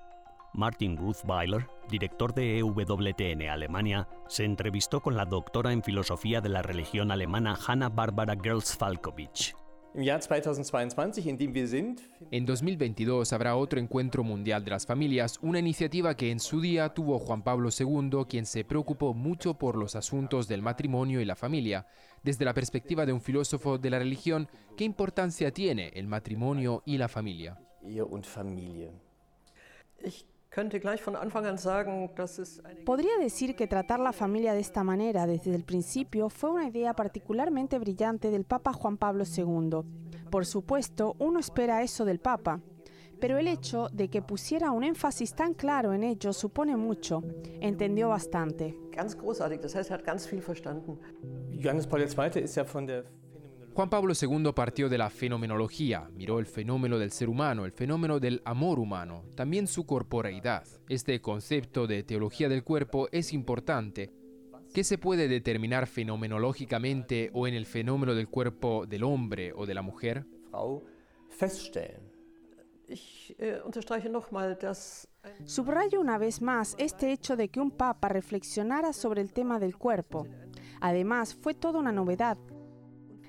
Martin 0.53 0.95
Ruthweiler, 0.97 1.67
director 1.89 2.33
de 2.33 2.59
EWTN 2.59 3.49
Alemania, 3.49 4.07
se 4.27 4.45
entrevistó 4.45 5.01
con 5.01 5.15
la 5.15 5.25
doctora 5.25 5.71
en 5.71 5.83
filosofía 5.83 6.41
de 6.41 6.49
la 6.49 6.61
religión 6.61 7.11
alemana 7.11 7.57
Hanna 7.67 7.89
Barbara 7.89 8.35
Gerls-Falkovich. 8.35 9.55
En 12.29 12.45
2022 12.45 13.33
habrá 13.33 13.55
otro 13.55 13.79
encuentro 13.79 14.23
mundial 14.23 14.63
de 14.63 14.69
las 14.69 14.85
familias, 14.85 15.39
una 15.41 15.57
iniciativa 15.57 16.15
que 16.15 16.29
en 16.29 16.39
su 16.39 16.61
día 16.61 16.89
tuvo 16.89 17.17
Juan 17.17 17.41
Pablo 17.41 17.69
II, 17.75 18.25
quien 18.29 18.45
se 18.45 18.63
preocupó 18.63 19.15
mucho 19.15 19.55
por 19.55 19.75
los 19.75 19.95
asuntos 19.95 20.47
del 20.47 20.61
matrimonio 20.61 21.19
y 21.19 21.25
la 21.25 21.35
familia. 21.35 21.87
Desde 22.21 22.45
la 22.45 22.53
perspectiva 22.53 23.07
de 23.07 23.13
un 23.13 23.21
filósofo 23.21 23.79
de 23.79 23.89
la 23.89 23.97
religión, 23.97 24.47
¿qué 24.77 24.83
importancia 24.83 25.49
tiene 25.49 25.91
el 25.95 26.05
matrimonio 26.05 26.83
y 26.85 26.99
la 26.99 27.07
familia? 27.07 27.59
Podría 32.85 33.17
decir 33.19 33.55
que 33.55 33.67
tratar 33.67 33.99
la 33.99 34.11
familia 34.11 34.53
de 34.53 34.59
esta 34.59 34.83
manera 34.83 35.27
desde 35.27 35.53
el 35.53 35.63
principio 35.63 36.29
fue 36.29 36.49
una 36.49 36.67
idea 36.67 36.95
particularmente 36.95 37.77
brillante 37.77 38.31
del 38.31 38.43
Papa 38.43 38.73
Juan 38.73 38.97
Pablo 38.97 39.23
II. 39.25 39.81
Por 40.31 40.45
supuesto, 40.45 41.15
uno 41.19 41.39
espera 41.39 41.83
eso 41.83 42.05
del 42.05 42.19
Papa, 42.19 42.61
pero 43.19 43.37
el 43.37 43.47
hecho 43.47 43.89
de 43.89 44.09
que 44.09 44.21
pusiera 44.21 44.71
un 44.71 44.83
énfasis 44.83 45.33
tan 45.35 45.53
claro 45.53 45.93
en 45.93 46.03
ello 46.03 46.33
supone 46.33 46.75
mucho. 46.75 47.23
Entendió 47.61 48.09
bastante. 48.09 48.77
Juan 53.77 53.91
Pablo 53.91 54.15
II 54.19 54.53
partió 54.55 54.89
de 54.89 54.97
la 54.97 55.11
fenomenología, 55.11 56.09
miró 56.15 56.39
el 56.39 56.47
fenómeno 56.47 56.97
del 56.97 57.11
ser 57.11 57.29
humano, 57.29 57.63
el 57.63 57.71
fenómeno 57.71 58.19
del 58.19 58.41
amor 58.43 58.79
humano, 58.79 59.23
también 59.35 59.67
su 59.67 59.85
corporeidad. 59.85 60.65
Este 60.89 61.21
concepto 61.21 61.85
de 61.85 62.01
teología 62.01 62.49
del 62.49 62.63
cuerpo 62.63 63.07
es 63.11 63.33
importante. 63.33 64.11
¿Qué 64.73 64.83
se 64.83 64.97
puede 64.97 65.27
determinar 65.27 65.85
fenomenológicamente 65.85 67.29
o 67.35 67.45
en 67.45 67.53
el 67.53 67.67
fenómeno 67.67 68.15
del 68.15 68.29
cuerpo 68.29 68.87
del 68.87 69.03
hombre 69.03 69.53
o 69.55 69.67
de 69.67 69.75
la 69.75 69.83
mujer? 69.83 70.25
Äh, 72.87 73.61
Subrayo 75.45 76.01
una 76.01 76.17
vez 76.17 76.41
más 76.41 76.73
este 76.79 77.11
hecho 77.11 77.35
de 77.35 77.49
que 77.49 77.59
un 77.59 77.69
papa 77.69 78.09
reflexionara 78.09 78.91
sobre 78.91 79.21
el 79.21 79.33
tema 79.33 79.59
del 79.59 79.77
cuerpo. 79.77 80.25
Además, 80.81 81.35
fue 81.35 81.53
toda 81.53 81.79
una 81.79 81.91
novedad 81.91 82.39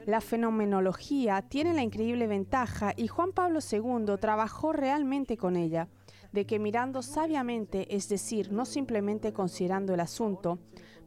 la 0.09 0.23
fenomenología 0.23 1.43
tiene 1.43 1.75
la 1.75 1.83
increíble 1.83 2.27
ventaja, 2.27 2.95
y 2.97 3.09
Juan 3.09 3.33
Pablo 3.33 3.59
II 3.61 4.17
trabajó 4.19 4.73
realmente 4.73 5.37
con 5.37 5.55
ella, 5.55 5.88
de 6.33 6.47
que 6.47 6.59
mirando 6.59 7.03
sabiamente, 7.03 7.95
es 7.95 8.09
decir, 8.09 8.50
no 8.50 8.65
simplemente 8.65 9.35
considerando 9.35 9.93
el 9.93 10.00
asunto 10.00 10.61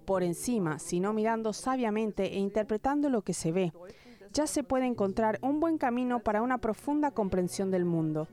por 0.06 0.22
encima, 0.22 0.78
sino 0.78 1.14
mirando 1.14 1.52
sabiamente 1.52 2.32
e 2.32 2.38
interpretando 2.38 3.10
lo 3.10 3.24
que 3.24 3.34
se 3.34 3.52
ve, 3.52 3.74
ya 4.34 4.46
se 4.46 4.62
puede 4.64 4.86
encontrar 4.86 5.40
un 5.42 5.60
buen 5.60 5.80
camino 5.80 6.20
para 6.20 6.44
una 6.44 6.60
profunda 6.60 7.10
comprensión 7.10 7.72
del 7.72 7.86
mundo. 7.86 8.28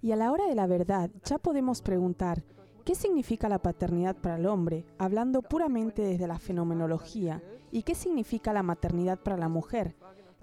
Y 0.00 0.12
a 0.12 0.16
la 0.16 0.30
hora 0.30 0.46
de 0.46 0.54
la 0.54 0.68
verdad, 0.68 1.10
ya 1.24 1.38
podemos 1.38 1.82
preguntar, 1.82 2.44
¿qué 2.84 2.94
significa 2.94 3.48
la 3.48 3.58
paternidad 3.58 4.16
para 4.16 4.36
el 4.36 4.46
hombre, 4.46 4.84
hablando 4.98 5.42
puramente 5.42 6.02
desde 6.02 6.28
la 6.28 6.38
fenomenología? 6.38 7.42
¿Y 7.72 7.82
qué 7.82 7.94
significa 7.94 8.52
la 8.52 8.62
maternidad 8.62 9.18
para 9.18 9.36
la 9.36 9.48
mujer, 9.48 9.96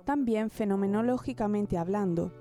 también 0.05 0.49
fenomenológicamente 0.49 1.77
hablando? 1.77 2.31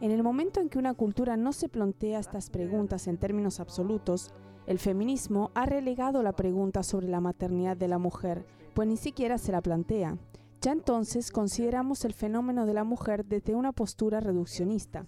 En 0.00 0.10
el 0.10 0.22
momento 0.22 0.60
en 0.60 0.68
que 0.68 0.78
una 0.78 0.94
cultura 0.94 1.36
no 1.36 1.52
se 1.52 1.68
plantea 1.68 2.18
estas 2.18 2.50
preguntas 2.50 3.06
en 3.06 3.18
términos 3.18 3.60
absolutos, 3.60 4.32
el 4.66 4.78
feminismo 4.78 5.50
ha 5.54 5.66
relegado 5.66 6.22
la 6.22 6.32
pregunta 6.32 6.82
sobre 6.82 7.08
la 7.08 7.20
maternidad 7.20 7.76
de 7.76 7.88
la 7.88 7.98
mujer, 7.98 8.46
pues 8.74 8.88
ni 8.88 8.96
siquiera 8.96 9.38
se 9.38 9.52
la 9.52 9.60
plantea. 9.60 10.18
Ya 10.60 10.72
entonces 10.72 11.30
consideramos 11.30 12.04
el 12.04 12.14
fenómeno 12.14 12.66
de 12.66 12.74
la 12.74 12.84
mujer 12.84 13.24
desde 13.24 13.54
una 13.54 13.72
postura 13.72 14.20
reduccionista. 14.20 15.06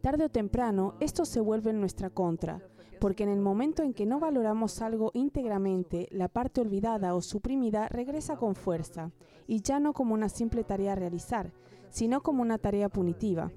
Tarde 0.00 0.24
o 0.24 0.28
temprano, 0.28 0.94
esto 1.00 1.24
se 1.24 1.40
vuelve 1.40 1.70
en 1.70 1.80
nuestra 1.80 2.10
contra, 2.10 2.62
porque 3.00 3.24
en 3.24 3.30
el 3.30 3.40
momento 3.40 3.82
en 3.82 3.94
que 3.94 4.06
no 4.06 4.20
valoramos 4.20 4.82
algo 4.82 5.10
íntegramente, 5.14 6.08
la 6.10 6.28
parte 6.28 6.60
olvidada 6.60 7.14
o 7.14 7.20
suprimida 7.20 7.88
regresa 7.88 8.36
con 8.36 8.54
fuerza, 8.54 9.12
y 9.46 9.62
ya 9.62 9.80
no 9.80 9.92
como 9.92 10.14
una 10.14 10.28
simple 10.28 10.64
tarea 10.64 10.92
a 10.92 10.96
realizar, 10.96 11.52
sino 11.88 12.22
como 12.22 12.42
una 12.42 12.58
tarea 12.58 12.88
punitiva. 12.88 13.50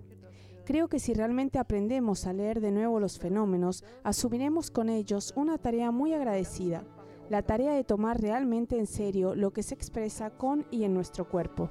Creo 0.66 0.88
que 0.88 1.00
si 1.00 1.14
realmente 1.14 1.58
aprendemos 1.58 2.28
a 2.28 2.34
leer 2.34 2.62
de 2.62 2.72
nuevo 2.72 3.00
los 3.00 3.18
fenómenos, 3.18 3.84
asumiremos 4.04 4.70
con 4.70 4.90
ellos 4.90 5.34
una 5.36 5.58
tarea 5.58 5.92
muy 5.92 6.14
agradecida, 6.14 6.84
la 7.30 7.42
tarea 7.42 7.74
de 7.74 7.84
tomar 7.84 8.22
realmente 8.22 8.78
en 8.78 8.88
serio 8.88 9.36
lo 9.36 9.52
que 9.52 9.64
se 9.64 9.74
expresa 9.74 10.30
con 10.32 10.66
y 10.72 10.84
en 10.84 10.94
nuestro 10.94 11.28
cuerpo. 11.28 11.70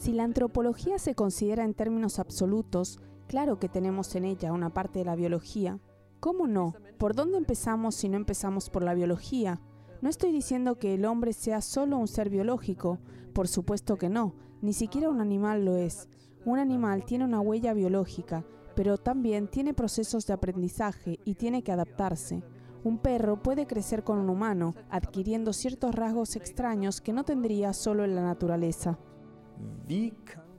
Si 0.00 0.14
la 0.14 0.24
antropología 0.24 0.98
se 0.98 1.14
considera 1.14 1.62
en 1.62 1.74
términos 1.74 2.18
absolutos, 2.18 3.00
claro 3.26 3.58
que 3.58 3.68
tenemos 3.68 4.14
en 4.14 4.24
ella 4.24 4.50
una 4.50 4.70
parte 4.70 5.00
de 5.00 5.04
la 5.04 5.14
biología. 5.14 5.78
¿Cómo 6.20 6.46
no? 6.46 6.72
¿Por 6.96 7.14
dónde 7.14 7.36
empezamos 7.36 7.96
si 7.96 8.08
no 8.08 8.16
empezamos 8.16 8.70
por 8.70 8.82
la 8.82 8.94
biología? 8.94 9.60
No 10.00 10.08
estoy 10.08 10.32
diciendo 10.32 10.78
que 10.78 10.94
el 10.94 11.04
hombre 11.04 11.34
sea 11.34 11.60
solo 11.60 11.98
un 11.98 12.08
ser 12.08 12.30
biológico, 12.30 12.98
por 13.34 13.46
supuesto 13.46 13.96
que 13.96 14.08
no, 14.08 14.32
ni 14.62 14.72
siquiera 14.72 15.10
un 15.10 15.20
animal 15.20 15.66
lo 15.66 15.76
es. 15.76 16.08
Un 16.46 16.58
animal 16.58 17.04
tiene 17.04 17.26
una 17.26 17.42
huella 17.42 17.74
biológica, 17.74 18.46
pero 18.74 18.96
también 18.96 19.48
tiene 19.48 19.74
procesos 19.74 20.26
de 20.26 20.32
aprendizaje 20.32 21.20
y 21.26 21.34
tiene 21.34 21.62
que 21.62 21.72
adaptarse. 21.72 22.42
Un 22.84 22.96
perro 22.96 23.42
puede 23.42 23.66
crecer 23.66 24.02
con 24.02 24.18
un 24.18 24.30
humano, 24.30 24.74
adquiriendo 24.88 25.52
ciertos 25.52 25.94
rasgos 25.94 26.36
extraños 26.36 27.02
que 27.02 27.12
no 27.12 27.24
tendría 27.24 27.74
solo 27.74 28.02
en 28.02 28.14
la 28.14 28.22
naturaleza. 28.22 28.98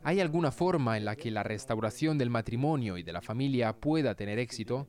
¿Hay 0.03 0.19
alguna 0.19 0.51
forma 0.51 0.97
en 0.97 1.05
la 1.05 1.15
que 1.15 1.31
la 1.31 1.43
restauración 1.43 2.17
del 2.17 2.29
matrimonio 2.29 2.97
y 2.97 3.03
de 3.03 3.13
la 3.13 3.21
familia 3.21 3.71
pueda 3.71 4.15
tener 4.15 4.39
éxito? 4.39 4.87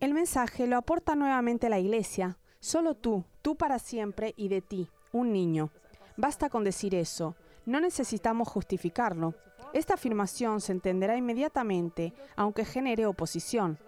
El 0.00 0.14
mensaje 0.14 0.66
lo 0.66 0.76
aporta 0.76 1.14
nuevamente 1.14 1.68
la 1.68 1.78
Iglesia. 1.78 2.38
Solo 2.58 2.94
tú, 2.94 3.24
tú 3.42 3.56
para 3.56 3.78
siempre 3.78 4.34
y 4.36 4.48
de 4.48 4.62
ti, 4.62 4.88
un 5.12 5.32
niño. 5.32 5.70
Basta 6.16 6.48
con 6.48 6.64
decir 6.64 6.94
eso. 6.94 7.36
No 7.66 7.78
necesitamos 7.78 8.48
justificarlo. 8.48 9.34
Esta 9.72 9.94
afirmación 9.94 10.60
se 10.60 10.72
entenderá 10.72 11.16
inmediatamente, 11.16 12.14
aunque 12.36 12.64
genere 12.64 13.06
oposición. 13.06 13.78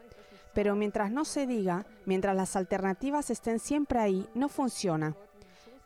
Pero 0.55 0.75
mientras 0.77 1.11
no 1.11 1.25
se 1.25 1.47
diga, 1.47 1.87
mientras 2.05 2.37
las 2.37 2.55
alternativas 2.55 3.31
estén 3.31 3.59
siempre 3.59 3.99
ahí, 3.99 4.29
no 4.35 4.49
funciona. 4.49 5.17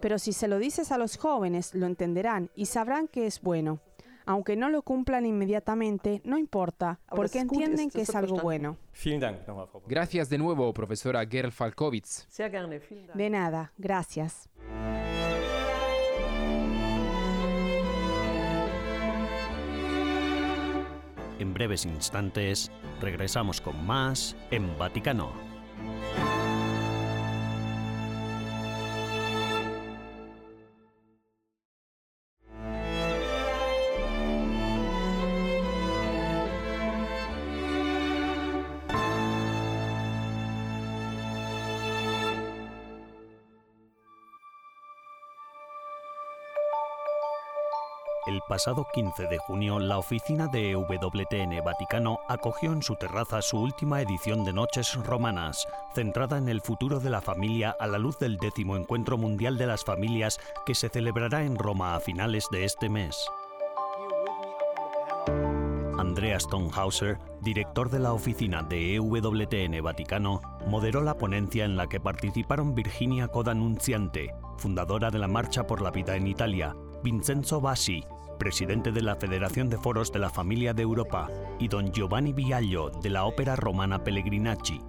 Pero 0.02 0.18
si 0.18 0.32
se 0.32 0.48
lo 0.48 0.58
dices 0.58 0.90
a 0.90 0.98
los 0.98 1.16
jóvenes, 1.16 1.74
lo 1.74 1.86
entenderán 1.86 2.50
y 2.56 2.66
sabrán 2.66 3.06
que 3.06 3.24
es 3.28 3.40
bueno. 3.40 3.78
Aunque 4.26 4.56
no 4.56 4.68
lo 4.68 4.82
cumplan 4.82 5.24
inmediatamente, 5.24 6.20
no 6.24 6.38
importa, 6.38 6.98
porque 7.08 7.38
entienden 7.38 7.88
que 7.88 8.00
es 8.02 8.14
algo 8.14 8.36
bueno. 8.38 8.76
Gracias 9.86 10.28
de 10.28 10.38
nuevo, 10.38 10.74
profesora 10.74 11.24
Gerl 11.24 11.52
Falkowitz. 11.52 12.26
De 13.14 13.30
nada, 13.30 13.72
gracias. 13.78 14.50
En 21.38 21.54
breves 21.54 21.84
instantes 21.84 22.72
regresamos 23.00 23.60
con 23.60 23.86
más 23.86 24.36
en 24.50 24.76
Vaticano. 24.78 25.51
Pasado 48.52 48.86
15 48.92 49.28
de 49.28 49.38
junio, 49.38 49.78
la 49.78 49.96
oficina 49.96 50.46
de 50.46 50.72
EWTN 50.72 51.64
Vaticano 51.64 52.18
acogió 52.28 52.70
en 52.74 52.82
su 52.82 52.96
terraza 52.96 53.40
su 53.40 53.56
última 53.58 54.02
edición 54.02 54.44
de 54.44 54.52
Noches 54.52 54.94
Romanas, 54.94 55.66
centrada 55.94 56.36
en 56.36 56.50
el 56.50 56.60
futuro 56.60 57.00
de 57.00 57.08
la 57.08 57.22
familia 57.22 57.74
a 57.80 57.86
la 57.86 57.96
luz 57.96 58.18
del 58.18 58.36
décimo 58.36 58.76
Encuentro 58.76 59.16
Mundial 59.16 59.56
de 59.56 59.64
las 59.64 59.84
Familias 59.84 60.38
que 60.66 60.74
se 60.74 60.90
celebrará 60.90 61.44
en 61.44 61.56
Roma 61.56 61.94
a 61.94 62.00
finales 62.00 62.46
de 62.52 62.66
este 62.66 62.90
mes. 62.90 63.16
Andrea 65.98 66.38
Stonehauser, 66.38 67.18
director 67.40 67.88
de 67.88 68.00
la 68.00 68.12
oficina 68.12 68.62
de 68.62 68.96
EWTN 68.96 69.82
Vaticano, 69.82 70.42
moderó 70.66 71.00
la 71.00 71.16
ponencia 71.16 71.64
en 71.64 71.78
la 71.78 71.86
que 71.86 72.00
participaron 72.00 72.74
Virginia 72.74 73.28
Codanunciante, 73.28 74.34
fundadora 74.58 75.10
de 75.10 75.20
la 75.20 75.28
Marcha 75.28 75.66
por 75.66 75.80
la 75.80 75.90
Vida 75.90 76.16
en 76.16 76.26
Italia, 76.26 76.76
Vincenzo 77.02 77.62
Bassi, 77.62 78.04
presidente 78.38 78.92
de 78.92 79.02
la 79.02 79.16
Federación 79.16 79.68
de 79.68 79.78
Foros 79.78 80.12
de 80.12 80.18
la 80.18 80.30
Familia 80.30 80.74
de 80.74 80.82
Europa, 80.82 81.30
y 81.58 81.68
don 81.68 81.92
Giovanni 81.92 82.32
Viaglio, 82.32 82.90
de 82.90 83.10
la 83.10 83.24
Ópera 83.24 83.56
Romana 83.56 84.02
Pellegrinacci. 84.02 84.80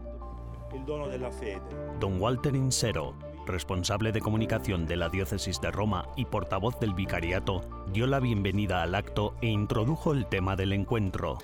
Don 1.99 2.19
Walter 2.19 2.55
Insero, 2.55 3.15
responsable 3.45 4.11
de 4.11 4.21
comunicación 4.21 4.85
de 4.85 4.95
la 4.95 5.09
Diócesis 5.09 5.61
de 5.61 5.71
Roma 5.71 6.07
y 6.15 6.25
portavoz 6.25 6.79
del 6.79 6.93
Vicariato, 6.93 7.61
dio 7.91 8.07
la 8.07 8.19
bienvenida 8.19 8.81
al 8.81 8.95
acto 8.95 9.35
e 9.41 9.47
introdujo 9.47 10.13
el 10.13 10.25
tema 10.27 10.55
del 10.55 10.73
encuentro. 10.73 11.37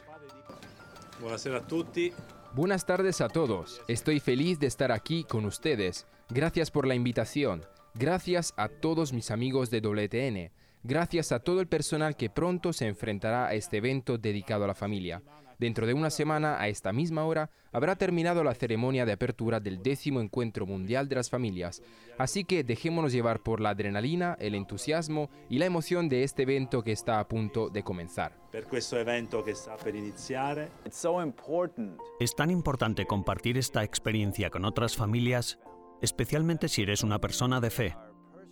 Buenas 2.55 2.85
tardes 2.85 3.21
a 3.21 3.29
todos. 3.29 3.81
Estoy 3.87 4.19
feliz 4.19 4.59
de 4.59 4.67
estar 4.67 4.91
aquí 4.91 5.23
con 5.23 5.45
ustedes. 5.45 6.07
Gracias 6.29 6.71
por 6.71 6.87
la 6.87 6.95
invitación. 6.95 7.65
Gracias 7.93 8.53
a 8.57 8.69
todos 8.69 9.13
mis 9.13 9.29
amigos 9.29 9.69
de 9.69 9.81
WTN 9.81 10.59
gracias 10.83 11.31
a 11.31 11.39
todo 11.39 11.61
el 11.61 11.67
personal 11.67 12.15
que 12.15 12.29
pronto 12.29 12.73
se 12.73 12.87
enfrentará 12.87 13.47
a 13.47 13.53
este 13.53 13.77
evento 13.77 14.17
dedicado 14.17 14.63
a 14.63 14.67
la 14.67 14.75
familia. 14.75 15.21
Dentro 15.59 15.85
de 15.85 15.93
una 15.93 16.09
semana, 16.09 16.57
a 16.61 16.69
esta 16.69 16.93
misma 16.93 17.25
hora, 17.25 17.49
habrá 17.73 17.97
terminado 17.97 18.45
la 18.45 18.53
ceremonia 18.53 19.05
de 19.05 19.11
apertura 19.11 19.59
del 19.59 19.83
décimo 19.83 20.21
Encuentro 20.21 20.65
Mundial 20.65 21.09
de 21.09 21.15
las 21.15 21.29
Familias. 21.29 21.83
Así 22.17 22.45
que 22.45 22.63
dejémonos 22.63 23.11
llevar 23.11 23.41
por 23.41 23.59
la 23.59 23.71
adrenalina, 23.71 24.37
el 24.39 24.55
entusiasmo 24.55 25.29
y 25.49 25.59
la 25.59 25.65
emoción 25.65 26.07
de 26.07 26.23
este 26.23 26.43
evento 26.43 26.81
que 26.81 26.93
está 26.93 27.19
a 27.19 27.27
punto 27.27 27.69
de 27.69 27.83
comenzar. 27.83 28.37
Es 32.21 32.35
tan 32.35 32.51
importante 32.51 33.05
compartir 33.05 33.57
esta 33.57 33.83
experiencia 33.83 34.49
con 34.49 34.63
otras 34.63 34.95
familias, 34.95 35.59
especialmente 36.01 36.69
si 36.69 36.83
eres 36.83 37.03
una 37.03 37.19
persona 37.19 37.59
de 37.59 37.69
fe. 37.69 37.95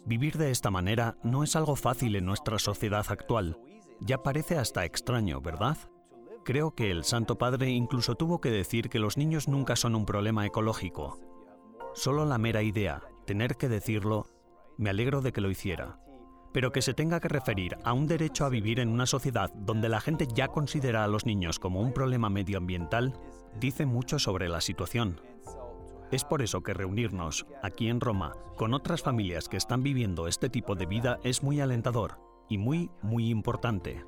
Vivir 0.07 0.37
de 0.37 0.51
esta 0.51 0.71
manera 0.71 1.17
no 1.21 1.43
es 1.43 1.57
algo 1.57 1.75
fácil 1.75 2.15
en 2.15 2.25
nuestra 2.25 2.59
sociedad 2.59 3.05
actual. 3.09 3.59
Ya 3.99 4.23
parece 4.23 4.57
hasta 4.57 4.85
extraño, 4.85 5.41
¿verdad? 5.41 5.77
Creo 6.45 6.73
que 6.73 6.91
el 6.91 7.03
Santo 7.03 7.37
Padre 7.37 7.71
incluso 7.71 8.15
tuvo 8.15 8.39
que 8.39 8.49
decir 8.49 8.87
que 8.87 8.99
los 8.99 9.17
niños 9.17 9.49
nunca 9.49 9.75
son 9.75 9.95
un 9.95 10.05
problema 10.05 10.45
ecológico. 10.45 11.19
Solo 11.93 12.23
la 12.23 12.37
mera 12.37 12.63
idea, 12.63 13.03
tener 13.25 13.57
que 13.57 13.67
decirlo, 13.67 14.27
me 14.77 14.91
alegro 14.91 15.19
de 15.21 15.33
que 15.33 15.41
lo 15.41 15.51
hiciera. 15.51 15.99
Pero 16.53 16.71
que 16.71 16.81
se 16.81 16.93
tenga 16.93 17.19
que 17.19 17.27
referir 17.27 17.77
a 17.83 17.91
un 17.91 18.07
derecho 18.07 18.45
a 18.45 18.49
vivir 18.49 18.79
en 18.79 18.87
una 18.87 19.07
sociedad 19.07 19.51
donde 19.53 19.89
la 19.89 19.99
gente 19.99 20.25
ya 20.33 20.47
considera 20.47 21.03
a 21.03 21.09
los 21.09 21.25
niños 21.25 21.59
como 21.59 21.81
un 21.81 21.91
problema 21.91 22.29
medioambiental, 22.29 23.19
dice 23.59 23.85
mucho 23.85 24.19
sobre 24.19 24.47
la 24.47 24.61
situación. 24.61 25.19
Es 26.09 26.23
por 26.23 26.41
eso 26.41 26.63
que 26.63 26.73
reunirnos, 26.73 27.45
aquí 27.61 27.89
en 27.89 27.99
Roma, 27.99 28.33
con 28.55 28.73
otras 28.73 29.01
familias 29.01 29.49
que 29.49 29.57
están 29.57 29.83
viviendo 29.83 30.29
este 30.29 30.49
tipo 30.49 30.73
de 30.73 30.85
vida 30.85 31.19
es 31.23 31.43
muy 31.43 31.59
alentador 31.59 32.17
y 32.47 32.57
muy, 32.57 32.89
muy 33.01 33.29
importante. 33.29 34.05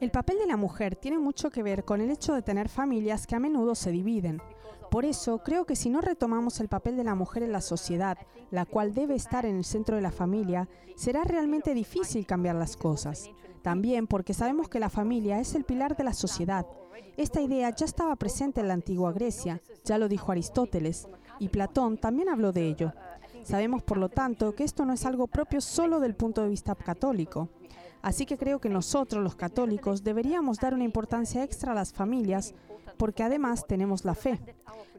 El 0.00 0.10
papel 0.10 0.38
de 0.38 0.46
la 0.46 0.56
mujer 0.56 0.96
tiene 0.96 1.18
mucho 1.18 1.50
que 1.50 1.62
ver 1.62 1.84
con 1.84 2.00
el 2.00 2.10
hecho 2.10 2.32
de 2.32 2.40
tener 2.40 2.70
familias 2.70 3.26
que 3.26 3.34
a 3.34 3.40
menudo 3.40 3.74
se 3.74 3.90
dividen. 3.90 4.40
Por 4.90 5.04
eso 5.04 5.42
creo 5.42 5.66
que 5.66 5.76
si 5.76 5.90
no 5.90 6.00
retomamos 6.00 6.60
el 6.60 6.68
papel 6.68 6.96
de 6.96 7.04
la 7.04 7.14
mujer 7.14 7.42
en 7.42 7.52
la 7.52 7.60
sociedad, 7.60 8.16
la 8.50 8.64
cual 8.64 8.94
debe 8.94 9.16
estar 9.16 9.44
en 9.44 9.56
el 9.56 9.64
centro 9.64 9.96
de 9.96 10.02
la 10.02 10.12
familia, 10.12 10.66
será 10.96 11.24
realmente 11.24 11.74
difícil 11.74 12.24
cambiar 12.26 12.56
las 12.56 12.76
cosas. 12.76 13.30
También 13.62 14.06
porque 14.06 14.34
sabemos 14.34 14.68
que 14.68 14.80
la 14.80 14.90
familia 14.90 15.38
es 15.38 15.54
el 15.54 15.64
pilar 15.64 15.96
de 15.96 16.04
la 16.04 16.12
sociedad. 16.12 16.66
Esta 17.16 17.40
idea 17.40 17.70
ya 17.70 17.86
estaba 17.86 18.16
presente 18.16 18.60
en 18.60 18.68
la 18.68 18.74
antigua 18.74 19.12
Grecia, 19.12 19.60
ya 19.84 19.98
lo 19.98 20.08
dijo 20.08 20.32
Aristóteles, 20.32 21.08
y 21.38 21.48
Platón 21.48 21.98
también 21.98 22.28
habló 22.28 22.52
de 22.52 22.68
ello. 22.68 22.92
Sabemos, 23.44 23.82
por 23.82 23.98
lo 23.98 24.08
tanto, 24.08 24.54
que 24.54 24.64
esto 24.64 24.84
no 24.84 24.92
es 24.92 25.04
algo 25.04 25.26
propio 25.26 25.60
solo 25.60 26.00
del 26.00 26.14
punto 26.14 26.42
de 26.42 26.48
vista 26.48 26.74
católico. 26.74 27.48
Así 28.02 28.26
que 28.26 28.36
creo 28.36 28.60
que 28.60 28.68
nosotros, 28.68 29.22
los 29.22 29.36
católicos, 29.36 30.02
deberíamos 30.02 30.58
dar 30.58 30.74
una 30.74 30.84
importancia 30.84 31.44
extra 31.44 31.72
a 31.72 31.74
las 31.74 31.92
familias 31.92 32.54
porque 32.96 33.22
además 33.22 33.66
tenemos 33.66 34.04
la 34.04 34.14
fe. 34.14 34.40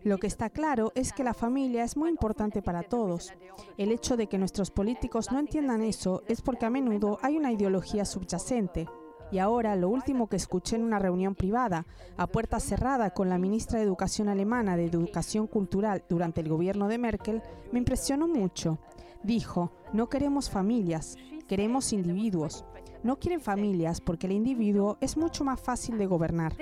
Lo 0.04 0.18
que 0.18 0.28
está 0.28 0.50
claro 0.50 0.92
es 0.96 1.14
que 1.14 1.24
la 1.24 1.34
familia 1.34 1.84
es 1.84 1.96
muy 1.96 2.10
importante 2.10 2.62
para 2.62 2.84
todos. 2.84 3.32
El 3.78 3.92
hecho 3.92 4.18
de 4.18 4.28
que 4.28 4.38
nuestros 4.38 4.70
políticos 4.70 5.32
no 5.32 5.40
entiendan 5.40 5.82
eso 5.82 6.24
es 6.28 6.42
porque 6.42 6.66
a 6.66 6.70
menudo 6.70 7.20
hay 7.22 7.38
una 7.38 7.52
ideología 7.52 8.04
subyacente. 8.04 8.88
Y 9.32 9.40
ahora, 9.40 9.76
lo 9.76 9.90
último 9.90 10.28
que 10.28 10.36
escuché 10.36 10.76
en 10.76 10.84
una 10.84 11.00
reunión 11.00 11.34
privada, 11.34 11.88
a 12.18 12.28
puerta 12.28 12.60
cerrada 12.60 13.12
con 13.12 13.30
la 13.30 13.40
ministra 13.40 13.80
de 13.80 13.86
Educación 13.86 14.28
alemana 14.28 14.78
de 14.78 14.86
Educación 14.86 15.48
Cultural 15.48 16.04
durante 16.08 16.42
el 16.42 16.50
gobierno 16.50 16.88
de 16.88 16.98
Merkel, 16.98 17.42
me 17.72 17.80
impresionó 17.80 18.28
mucho. 18.28 18.78
Dijo, 19.24 19.72
no 19.94 20.08
queremos 20.10 20.50
familias, 20.50 21.16
queremos 21.48 21.94
individuos. 21.94 22.66
No 23.04 23.20
quieren 23.20 23.42
familias 23.42 24.00
porque 24.00 24.28
el 24.28 24.32
individuo 24.32 24.98
es 25.02 25.18
mucho 25.18 25.44
más 25.44 25.60
fácil 25.60 25.98
de 25.98 26.06
gobernar. 26.06 26.54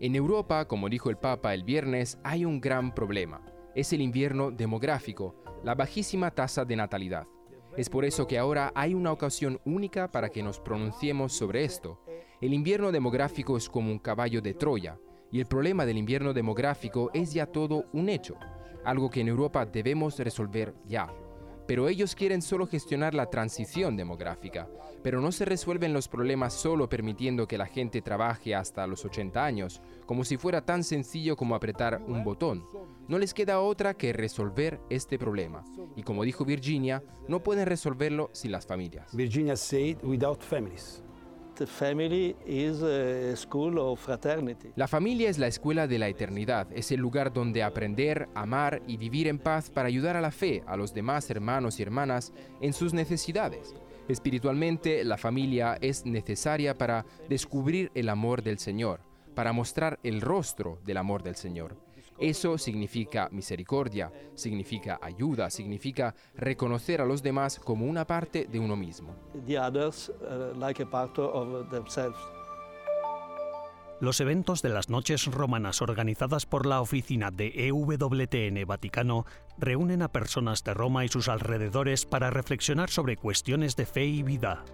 En 0.00 0.14
Europa, 0.14 0.68
como 0.68 0.90
dijo 0.90 1.08
el 1.08 1.16
Papa 1.16 1.54
el 1.54 1.64
viernes, 1.64 2.18
hay 2.22 2.44
un 2.44 2.60
gran 2.60 2.94
problema. 2.94 3.40
Es 3.74 3.94
el 3.94 4.02
invierno 4.02 4.50
demográfico, 4.50 5.34
la 5.64 5.74
bajísima 5.74 6.30
tasa 6.30 6.66
de 6.66 6.76
natalidad. 6.76 7.26
Es 7.78 7.88
por 7.88 8.04
eso 8.04 8.26
que 8.26 8.38
ahora 8.38 8.72
hay 8.74 8.92
una 8.92 9.12
ocasión 9.12 9.60
única 9.64 10.10
para 10.10 10.28
que 10.28 10.42
nos 10.42 10.60
pronunciemos 10.60 11.32
sobre 11.32 11.64
esto. 11.64 12.00
El 12.42 12.52
invierno 12.52 12.92
demográfico 12.92 13.56
es 13.56 13.70
como 13.70 13.90
un 13.90 13.98
caballo 13.98 14.42
de 14.42 14.52
Troya, 14.52 14.98
y 15.32 15.40
el 15.40 15.46
problema 15.46 15.86
del 15.86 15.96
invierno 15.96 16.34
demográfico 16.34 17.10
es 17.14 17.32
ya 17.32 17.46
todo 17.46 17.86
un 17.92 18.08
hecho, 18.08 18.36
algo 18.86 19.10
que 19.10 19.20
en 19.20 19.28
Europa 19.28 19.66
debemos 19.66 20.18
resolver 20.18 20.74
ya. 20.86 21.12
Pero 21.66 21.88
ellos 21.88 22.14
quieren 22.14 22.42
solo 22.42 22.66
gestionar 22.66 23.12
la 23.12 23.26
transición 23.26 23.96
demográfica, 23.96 24.68
pero 25.02 25.20
no 25.20 25.32
se 25.32 25.44
resuelven 25.44 25.92
los 25.92 26.06
problemas 26.06 26.54
solo 26.54 26.88
permitiendo 26.88 27.48
que 27.48 27.58
la 27.58 27.66
gente 27.66 28.02
trabaje 28.02 28.54
hasta 28.54 28.86
los 28.86 29.04
80 29.04 29.44
años, 29.44 29.82
como 30.06 30.24
si 30.24 30.36
fuera 30.36 30.64
tan 30.64 30.84
sencillo 30.84 31.36
como 31.36 31.56
apretar 31.56 32.00
un 32.06 32.22
botón. 32.22 32.64
No 33.08 33.18
les 33.18 33.34
queda 33.34 33.60
otra 33.60 33.94
que 33.94 34.12
resolver 34.12 34.80
este 34.90 35.18
problema. 35.18 35.64
Y 35.96 36.04
como 36.04 36.22
dijo 36.22 36.44
Virginia, 36.44 37.02
no 37.26 37.42
pueden 37.42 37.66
resolverlo 37.66 38.30
sin 38.32 38.52
las 38.52 38.66
familias. 38.66 39.14
Virginia 39.14 39.56
said 39.56 39.96
without 40.04 40.40
families. 40.40 41.02
La 44.76 44.88
familia 44.88 45.30
es 45.30 45.38
la 45.38 45.46
escuela 45.46 45.86
de 45.86 45.98
la 45.98 46.08
eternidad, 46.08 46.68
es 46.72 46.92
el 46.92 47.00
lugar 47.00 47.32
donde 47.32 47.62
aprender, 47.62 48.28
amar 48.34 48.82
y 48.86 48.96
vivir 48.96 49.28
en 49.28 49.38
paz 49.38 49.70
para 49.70 49.88
ayudar 49.88 50.16
a 50.16 50.20
la 50.20 50.30
fe, 50.30 50.62
a 50.66 50.76
los 50.76 50.92
demás 50.92 51.30
hermanos 51.30 51.78
y 51.78 51.82
hermanas 51.82 52.32
en 52.60 52.72
sus 52.72 52.92
necesidades. 52.92 53.74
Espiritualmente, 54.08 55.04
la 55.04 55.16
familia 55.16 55.78
es 55.80 56.04
necesaria 56.04 56.76
para 56.76 57.04
descubrir 57.28 57.90
el 57.94 58.08
amor 58.08 58.42
del 58.42 58.58
Señor, 58.58 59.00
para 59.34 59.52
mostrar 59.52 59.98
el 60.02 60.20
rostro 60.20 60.78
del 60.84 60.98
amor 60.98 61.22
del 61.22 61.36
Señor. 61.36 61.85
Eso 62.18 62.58
significa 62.58 63.28
misericordia, 63.30 64.12
significa 64.34 64.98
ayuda, 65.02 65.50
significa 65.50 66.14
reconocer 66.34 67.00
a 67.00 67.04
los 67.04 67.22
demás 67.22 67.58
como 67.58 67.86
una 67.86 68.06
parte 68.06 68.46
de 68.50 68.58
uno 68.58 68.76
mismo. 68.76 69.14
Uh, 69.34 69.42
los 73.98 74.20
eventos 74.20 74.60
de 74.60 74.68
las 74.68 74.90
noches 74.90 75.24
romanas 75.26 75.80
organizadas 75.80 76.44
por 76.44 76.66
la 76.66 76.82
oficina 76.82 77.30
de 77.30 77.52
EWTN 77.68 78.66
Vaticano 78.66 79.24
reúnen 79.56 80.02
a 80.02 80.12
personas 80.12 80.62
de 80.64 80.74
Roma 80.74 81.04
y 81.04 81.08
sus 81.08 81.28
alrededores 81.28 82.04
para 82.04 82.30
reflexionar 82.30 82.90
sobre 82.90 83.16
cuestiones 83.16 83.74
de 83.76 83.86
fe 83.86 84.04
y 84.04 84.22
vida. 84.22 84.64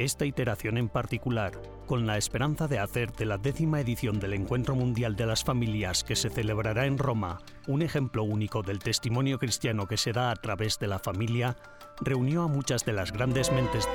Esta 0.00 0.24
iteración 0.24 0.78
en 0.78 0.88
particular, 0.88 1.60
con 1.86 2.06
la 2.06 2.16
esperanza 2.16 2.66
de 2.66 2.78
hacer 2.78 3.12
de 3.12 3.26
la 3.26 3.36
décima 3.36 3.82
edición 3.82 4.18
del 4.18 4.32
Encuentro 4.32 4.74
Mundial 4.74 5.14
de 5.14 5.26
las 5.26 5.44
Familias 5.44 6.04
que 6.04 6.16
se 6.16 6.30
celebrará 6.30 6.86
en 6.86 6.96
Roma 6.96 7.42
un 7.66 7.82
ejemplo 7.82 8.22
único 8.22 8.62
del 8.62 8.78
testimonio 8.78 9.38
cristiano 9.38 9.86
que 9.86 9.98
se 9.98 10.12
da 10.12 10.30
a 10.30 10.36
través 10.36 10.78
de 10.78 10.86
la 10.86 11.00
familia, 11.00 11.54
reunió 12.00 12.44
a 12.44 12.48
muchas 12.48 12.86
de 12.86 12.94
las 12.94 13.12
grandes 13.12 13.52
mentes 13.52 13.86